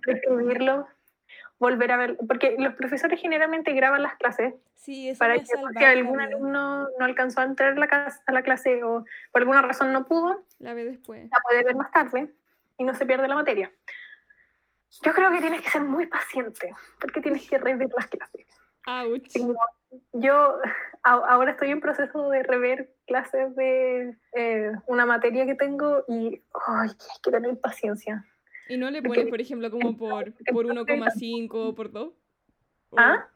[1.57, 6.21] volver a ver, porque los profesores generalmente graban las clases Sí, para que la algún
[6.21, 10.05] alumno no alcanzó a entrar a la, a la clase o por alguna razón no
[10.05, 11.29] pudo, La ve después.
[11.29, 12.33] la puede ver más tarde
[12.77, 13.71] y no se pierde la materia.
[15.03, 18.45] Yo creo que tienes que ser muy paciente porque tienes que rever las clases.
[18.87, 19.31] Ouch.
[20.13, 20.57] Yo
[21.03, 26.41] a- ahora estoy en proceso de rever clases de eh, una materia que tengo y
[26.67, 28.25] ay, hay que tener paciencia.
[28.67, 32.13] ¿Y no le Porque- pones, por ejemplo, como por, por 1,5 o por 2?
[32.97, 33.27] ¿Ah?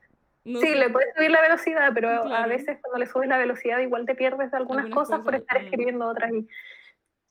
[0.46, 0.76] No sí, sé.
[0.76, 2.50] le puedes subir la velocidad, pero a Claro.
[2.50, 5.42] veces cuando le subes la velocidad igual te pierdes de algunas, Algunas cosas, por cosas,
[5.42, 5.66] estar mm.
[5.66, 6.32] escribiendo otras.
[6.34, 6.48] Y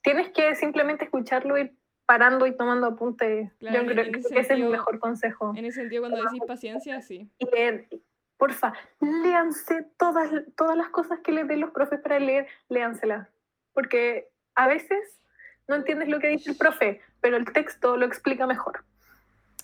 [0.03, 1.70] tienes que simplemente escucharlo y
[2.07, 3.50] parando y tomando apuntes.
[3.59, 5.53] Claro, Yo creo en que ese es sentido- mejor consejo.
[5.57, 7.28] En ese sentido, cuando decís paciencia, sí.
[7.38, 7.88] Y leer,
[8.36, 13.28] porfa, léanse todas, todas las cosas que les den los profes para leer, léanselas.
[13.72, 15.20] Porque a veces
[15.68, 18.84] no entiendes lo que dice el profe, pero el texto lo explica mejor.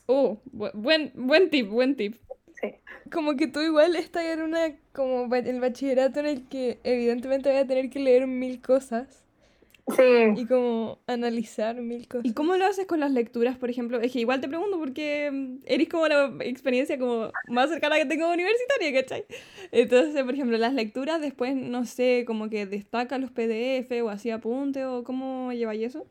[0.06, 2.16] Oh, bu- buen, buen tip, buen tip.
[2.60, 2.74] Sí.
[3.12, 7.58] Como que tú igual estás en una como el bachillerato en el que evidentemente voy
[7.58, 9.24] a tener que leer mil cosas
[9.96, 10.34] Sí.
[10.36, 12.26] y como analizar mil cosas.
[12.26, 14.00] ¿Y cómo lo haces con las lecturas, por ejemplo?
[14.00, 18.06] Es que igual te pregunto porque mm, eres como la experiencia como más cercana que
[18.06, 19.24] tengo universitaria, ¿cachai?
[19.72, 24.30] Entonces, por ejemplo, las lecturas después, no sé, como que destaca los PDF o así
[24.30, 26.06] apunte o cómo lleváis eso.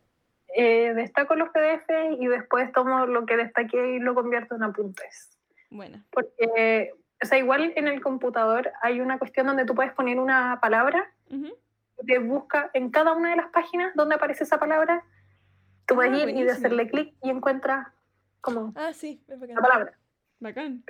[0.55, 5.37] Eh, destaco los PDF y después tomo lo que destaqué y lo convierto en apuntes.
[5.69, 10.19] Bueno, Porque, o sea, igual en el computador hay una cuestión donde tú puedes poner
[10.19, 11.47] una palabra ujú.
[11.47, 11.66] y
[12.05, 15.03] te busca en cada una de las páginas donde aparece esa palabra.
[15.85, 16.51] Tú puedes Ah, ir y buenísimo.
[16.51, 17.87] hacerle clic y encuentras
[18.41, 19.55] como Ah, sí, es bacán.
[19.55, 19.97] la palabra.
[20.39, 20.83] bacán.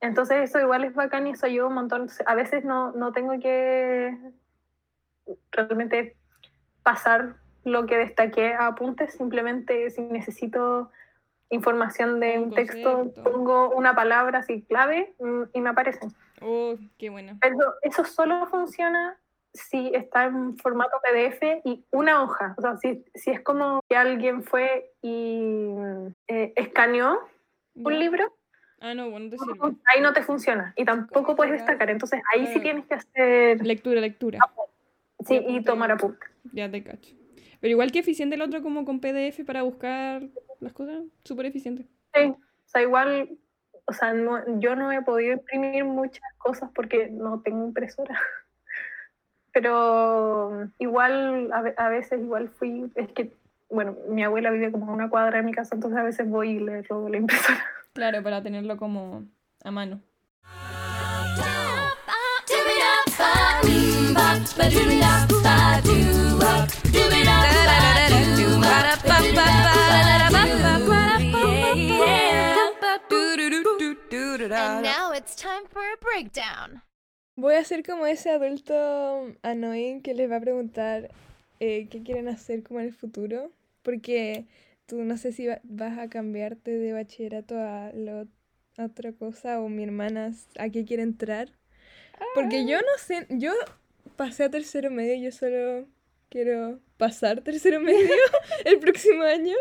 [0.00, 2.08] Entonces eso igual es bacán y eso ayuda un montón.
[2.26, 4.16] A veces no, no tengo que
[5.52, 6.16] realmente
[6.82, 10.90] pasar lo que destaqué a apuntes, simplemente si necesito
[11.48, 16.10] información de Un un texto, pongo una palabra así clave mm, y me aparecen.
[16.42, 17.38] Oh, qué buena.
[17.40, 19.16] Pero eso solo funciona
[19.54, 22.54] si está en formato PDF y una hoja.
[22.58, 25.70] O sea, si, si es como que alguien fue y
[26.28, 27.20] eh, escaneó
[27.74, 28.34] un libro,
[28.80, 29.58] Ah, no, bueno, te sirve.
[29.86, 31.88] ahí no te funciona y tampoco puedes destacar.
[31.88, 34.38] Entonces ahí sí tienes que hacer Lectura, lectura.
[35.24, 35.62] sí, y apunte.
[35.62, 36.28] tomar apuntes.
[36.52, 37.14] Ya te cacho.
[37.60, 40.22] Pero igual que eficiente el otro como con PDF para buscar
[40.60, 41.86] las cosas, súper eficiente.
[42.12, 42.24] Sí.
[42.26, 43.38] O sea, igual,
[43.86, 48.18] o sea, no- yo no he podido imprimir muchas cosas porque no tengo impresora.
[49.54, 53.32] Pero igual, a, ve- a veces igual fui, es que,
[53.70, 56.50] bueno, mi abuela vive como a una cuadra de mi casa, entonces a veces voy
[56.50, 57.64] y le robo la impresora.
[57.94, 59.22] Claro, para tenerlo como
[59.62, 60.00] a mano.
[74.56, 76.82] And now it's time for a breakdown.
[77.36, 78.74] Voy a ser como ese adulto
[79.42, 81.10] annoying que les va a preguntar
[81.60, 83.50] eh, qué quieren hacer como en el futuro.
[83.82, 84.46] Porque
[84.86, 88.28] tú no sé si va- vas a cambiarte de bachillerato a, lo-
[88.78, 91.50] a otra cosa o mi hermana a qué quiere entrar.
[92.34, 93.52] Porque yo no sé, yo
[94.16, 95.86] pasé a tercero medio, yo solo
[96.30, 98.08] quiero pasar tercero medio
[98.64, 99.56] el próximo año.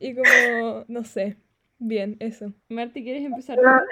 [0.00, 1.36] Y como, no sé,
[1.78, 2.52] bien, eso.
[2.68, 3.58] Marti, ¿quieres empezar?
[3.60, 3.82] No,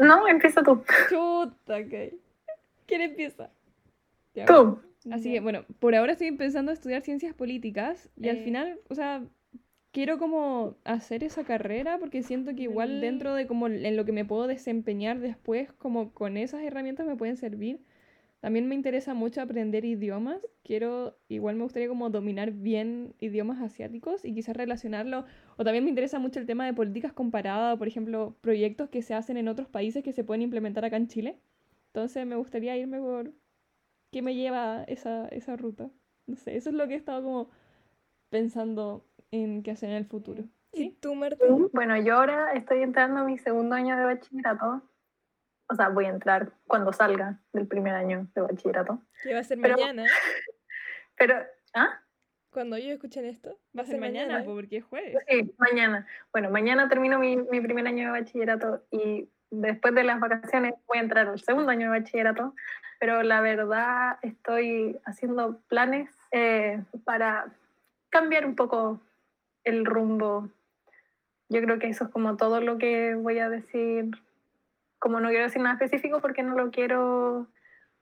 [0.00, 0.82] no, empieza tú.
[1.08, 2.25] Chuta, ok.
[2.86, 3.50] ¿Quién empieza?
[4.34, 4.78] Ya, Tú.
[5.10, 8.42] Así que, bueno, por ahora estoy pensando estudiar ciencias políticas y al Eh.
[8.44, 9.22] final, o sea,
[9.92, 13.00] quiero como hacer esa carrera porque siento que igual Mm.
[13.00, 17.16] dentro de como en lo que me puedo desempeñar después, como con esas herramientas me
[17.16, 17.80] pueden servir.
[18.40, 20.38] también me interesa mucho aprender idiomas.
[20.62, 25.24] Quiero, igual me gustaría como dominar bien idiomas asiáticos y quizás relacionarlo.
[25.56, 29.14] O también me interesa mucho el tema de políticas comparadas, por ejemplo, proyectos que se
[29.14, 31.38] hacen en otros países que se pueden implementar acá en Chile.
[31.96, 33.32] Entonces me gustaría irme por
[34.12, 35.88] qué me lleva esa, esa ruta.
[36.26, 37.50] No sé, eso es lo que he estado como
[38.28, 40.44] pensando en qué hacer en el futuro.
[40.72, 40.98] ¿Y ¿Sí?
[41.00, 41.70] tú, Martín?
[41.72, 44.82] Bueno, yo ahora estoy entrando a mi segundo año de bachillerato.
[45.70, 49.00] O sea, voy a entrar cuando salga del primer año de bachillerato.
[49.22, 50.04] Que va a ser Pero- mañana.
[51.16, 51.36] Pero,
[51.72, 51.98] ¿ah?
[52.50, 54.44] Cuando ellos escuchen esto, Va a ser mañana, ¿eh?
[54.44, 55.16] po, porque es jueves.
[55.30, 56.06] Sí, mañana.
[56.30, 60.98] Bueno, mañana termino mi, mi primer año de bachillerato y después de las vacaciones voy
[60.98, 62.54] a entrar al segundo año de bachillerato,
[62.98, 67.46] pero la verdad estoy haciendo planes eh, para
[68.10, 69.00] cambiar un poco
[69.64, 70.48] el rumbo.
[71.48, 74.10] Yo creo que eso es como todo lo que voy a decir.
[74.98, 77.46] Como no quiero decir nada específico porque no lo quiero,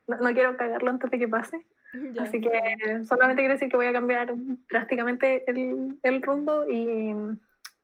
[0.07, 1.65] no, no quiero cagarlo antes de que pase.
[2.13, 2.25] Ya.
[2.25, 2.51] Así que
[3.05, 4.35] solamente quiero decir que voy a cambiar
[4.69, 7.15] drásticamente el, el rumbo y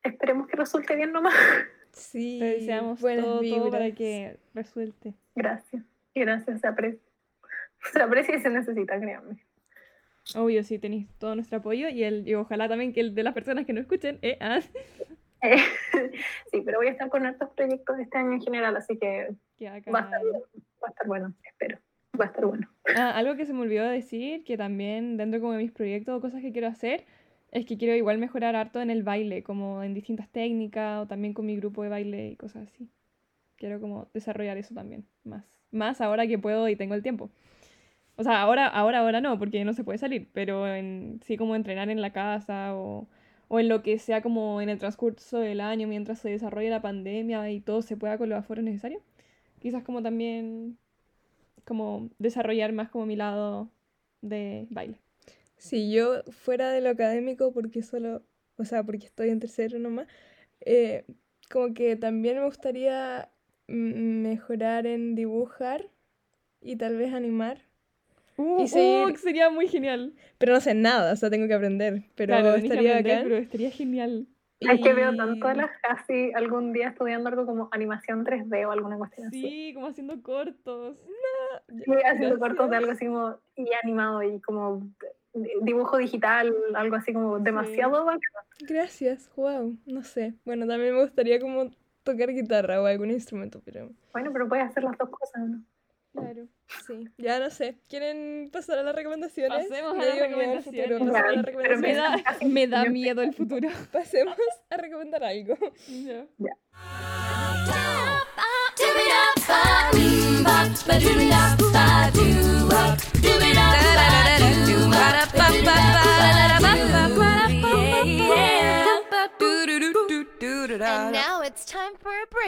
[0.03, 1.33] esperemos que resulte bien nomás.
[1.93, 5.15] Sí, Te deseamos todo, todo para que resuelte.
[5.35, 5.85] Gracias.
[6.15, 7.01] Y gracias, se aprecia.
[7.93, 9.43] Se aprecia y se necesita, créanme.
[10.35, 13.33] Obvio, sí, tenéis todo nuestro apoyo y, el, y ojalá también que el de las
[13.33, 14.61] personas que no escuchen, eh, ah,
[15.43, 15.57] Eh,
[16.51, 19.29] sí, pero voy a estar con hartos proyectos este año en general, así que
[19.65, 21.79] va a estar, va a estar bueno, espero.
[22.21, 22.69] Va a estar bueno.
[22.97, 26.21] Ah, algo que se me olvidó decir, que también dentro como de mis proyectos o
[26.21, 27.05] cosas que quiero hacer,
[27.53, 31.35] es que quiero igual mejorar harto en el baile, como en distintas técnicas o también
[31.35, 32.89] con mi grupo de baile y cosas así.
[33.57, 35.45] Quiero como desarrollar eso también, más.
[35.73, 37.31] Más ahora que puedo y tengo el tiempo.
[38.17, 40.65] O sea, ahora, ahora, ahora no, porque no se puede salir, pero
[41.23, 43.09] sí como entrenar en la casa o,
[43.49, 46.83] o en lo que sea como en el transcurso del año mientras se desarrolle la
[46.83, 49.03] pandemia y todo se pueda con los aforos necesarios.
[49.61, 50.79] Quizás como también
[51.65, 53.71] como desarrollar más como mi lado
[54.23, 55.01] de baile.
[55.61, 58.23] Si yo fuera de lo académico, porque solo,
[58.57, 60.07] o sea, porque estoy en tercero nomás,
[60.61, 61.05] eh,
[61.51, 63.31] como que también me gustaría
[63.69, 65.89] mejorar en dibujar
[66.63, 67.59] y tal vez animar.
[68.37, 70.15] Uh, Y seguir- uh, sería muy genial.
[70.39, 72.05] Pero no sé nada, o sea, tengo que aprender.
[72.15, 73.23] Pero Claro, estaría aprender, bacán.
[73.25, 74.27] pero estaría genial.
[74.61, 78.71] Es que veo tanto a las casi algún día estudiando algo como animación 3D o
[78.73, 79.41] alguna cuestión así.
[79.41, 80.97] Sí, como haciendo cortos.
[81.85, 84.91] Sí, haciendo cortos de algo así como y animado y como
[85.33, 88.21] dibujo digital, algo así como demasiado bacán.
[88.61, 90.35] Gracias, wow, no sé.
[90.45, 91.71] Bueno, también me gustaría como
[92.03, 95.63] tocar guitarra o algún instrumento, pero Bueno, pero puedes hacer las dos cosas, ¿no?
[96.13, 96.49] Claro.
[96.87, 97.79] sí, ya no sé.
[97.89, 99.69] ¿Quieren pasar a las recomendaciones?
[99.69, 101.15] Pasemos a las futuro recomendaciones.
[101.15, 103.69] a las Me da, me da miedo el futuro.
[103.93, 104.37] Pasemos
[104.71, 105.57] a recomendar algo.
[106.39, 106.57] Ya.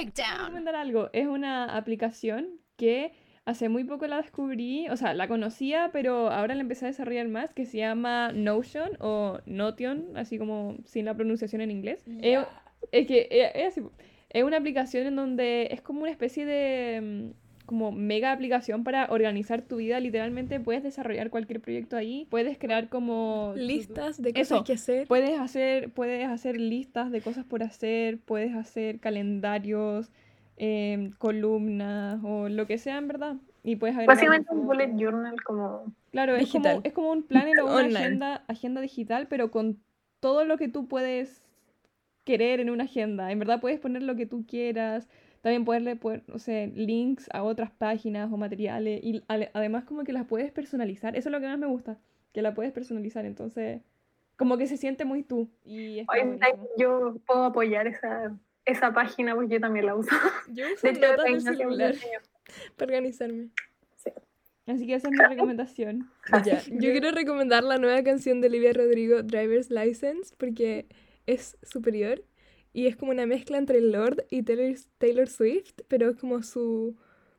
[0.02, 0.38] Breakdown.
[0.38, 1.10] recomendar algo.
[1.12, 3.12] Es una aplicación que
[3.44, 7.28] hace muy poco la descubrí, o sea, la conocía, pero ahora la empecé a desarrollar
[7.28, 12.04] más, que se llama Notion o Notion, así como sin la pronunciación en inglés.
[12.20, 12.38] Es,
[12.92, 13.80] es que es,
[14.30, 17.41] es una aplicación en donde es como una especie de mm,
[17.72, 19.98] como mega aplicación para organizar tu vida.
[19.98, 24.64] Literalmente puedes desarrollar cualquier proyecto ahí, puedes crear como Listas de cosas Eso.
[24.64, 25.08] que hacer.
[25.08, 30.12] Puedes hacer, puedes hacer listas de cosas por hacer, puedes hacer calendarios,
[30.58, 33.36] em, columnas o lo que sea en verdad.
[33.64, 35.94] Y puedes agregar Básicamente un bullet journal como...
[36.10, 37.98] Claro, es como, es como un planner o una Online.
[37.98, 39.78] agenda, agenda digital, pero con
[40.20, 41.42] todo lo que tú puedes
[42.24, 43.32] querer en una agenda.
[43.32, 45.08] En verdad puedes poner lo que tú quieras.
[45.42, 49.00] También poderle poner, no sé, links a otras páginas o materiales.
[49.02, 51.16] Y además como que las puedes personalizar.
[51.16, 51.98] Eso es lo que más me gusta,
[52.32, 53.26] que la puedes personalizar.
[53.26, 53.82] Entonces,
[54.36, 55.50] como que se siente muy tú.
[55.64, 60.14] Y está yo puedo apoyar esa, esa página porque yo también la uso.
[60.48, 61.94] Yo uso De hecho, notas del celular
[62.76, 63.50] para organizarme.
[64.64, 66.08] Así que esa es mi recomendación.
[66.44, 70.86] Ya, Yo quiero recomendar la nueva canción de Olivia Rodrigo, Driver's License, porque
[71.26, 72.22] es superior
[72.72, 76.96] y es como una mezcla entre Lord y Taylor, Taylor Swift, pero es como su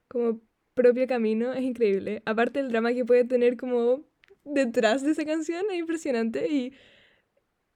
[0.07, 0.39] como
[0.73, 2.21] propio camino, es increíble.
[2.25, 4.03] Aparte el drama que puede tener como
[4.43, 6.73] detrás de esa canción es impresionante y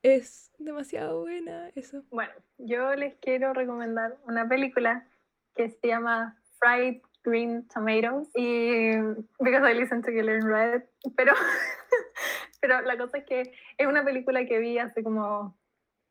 [0.04, 2.04] es demasiado buena eso.
[2.10, 5.08] Bueno, yo les quiero recomendar una película
[5.56, 8.92] que se llama Fried Green Tomatoes y
[9.40, 10.84] because I listen to Killer in Red,
[11.16, 11.34] pero,
[12.62, 15.58] pero la cosa es que es una película que vi hace como,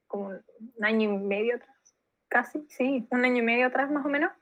[0.07, 1.97] como un año y medio atrás,
[2.29, 4.33] casi, sí, un año y medio atrás más o menos.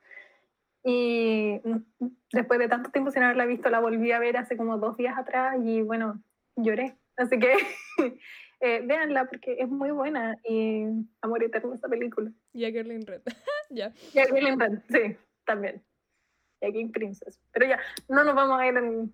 [0.82, 1.60] Y
[2.30, 5.16] después de tanto tiempo sin haberla visto, la volví a ver hace como dos días
[5.16, 6.22] atrás y bueno,
[6.56, 6.96] lloré.
[7.16, 7.54] Así que
[8.60, 10.84] eh, véanla porque es muy buena y
[11.22, 12.30] amor eterno esa película.
[12.52, 13.22] Y a Gerlin Red.
[13.70, 13.92] ya.
[14.12, 15.82] Y a Green Red, sí, también.
[16.60, 17.40] Y a King Princess.
[17.52, 19.12] Pero ya, no nos vamos a ir en,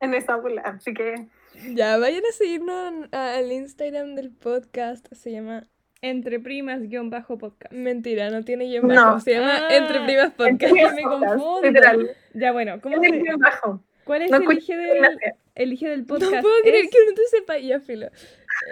[0.00, 1.28] en esa bola, así que
[1.74, 5.06] Ya, vayan a seguirnos al Instagram del podcast.
[5.12, 5.66] Se llama.
[6.02, 7.72] Entre primas guion bajo podcast.
[7.74, 8.94] Mentira, no tiene guion No.
[8.94, 9.20] bajo.
[9.20, 10.62] Se llama Ah, Entre Primas Podcast.
[10.62, 11.62] Entre me Podcast, confundo.
[11.68, 12.10] Literal.
[12.32, 13.84] Ya bueno, ¿cómo se, guion bajo.
[14.04, 15.18] ¿cuál es No el eje del,
[15.56, 16.32] el eje del podcast?
[16.32, 17.58] No puedo creer Es- que no te sepa.
[17.58, 18.08] Ya, filo.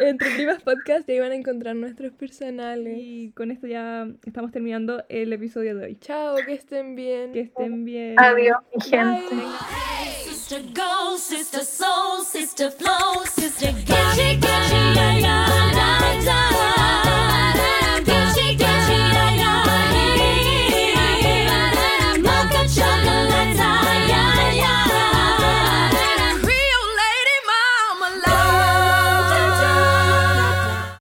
[0.00, 2.96] Entre Primas Podcast y ahí van a encontrar nuestros personales.
[2.98, 5.96] Y con esto ya estamos terminando el episodio de hoy.
[6.00, 7.32] Chao, que estén bien.
[7.32, 8.14] Que estén bien.
[8.18, 9.34] Adiós, mi gente.
[9.34, 10.27] Bye.
[10.48, 15.20] Sister go, sister soul, sister flow, sister get, get, get, get, get, get, get, get,
[15.20, 16.77] get, get, get, get, get,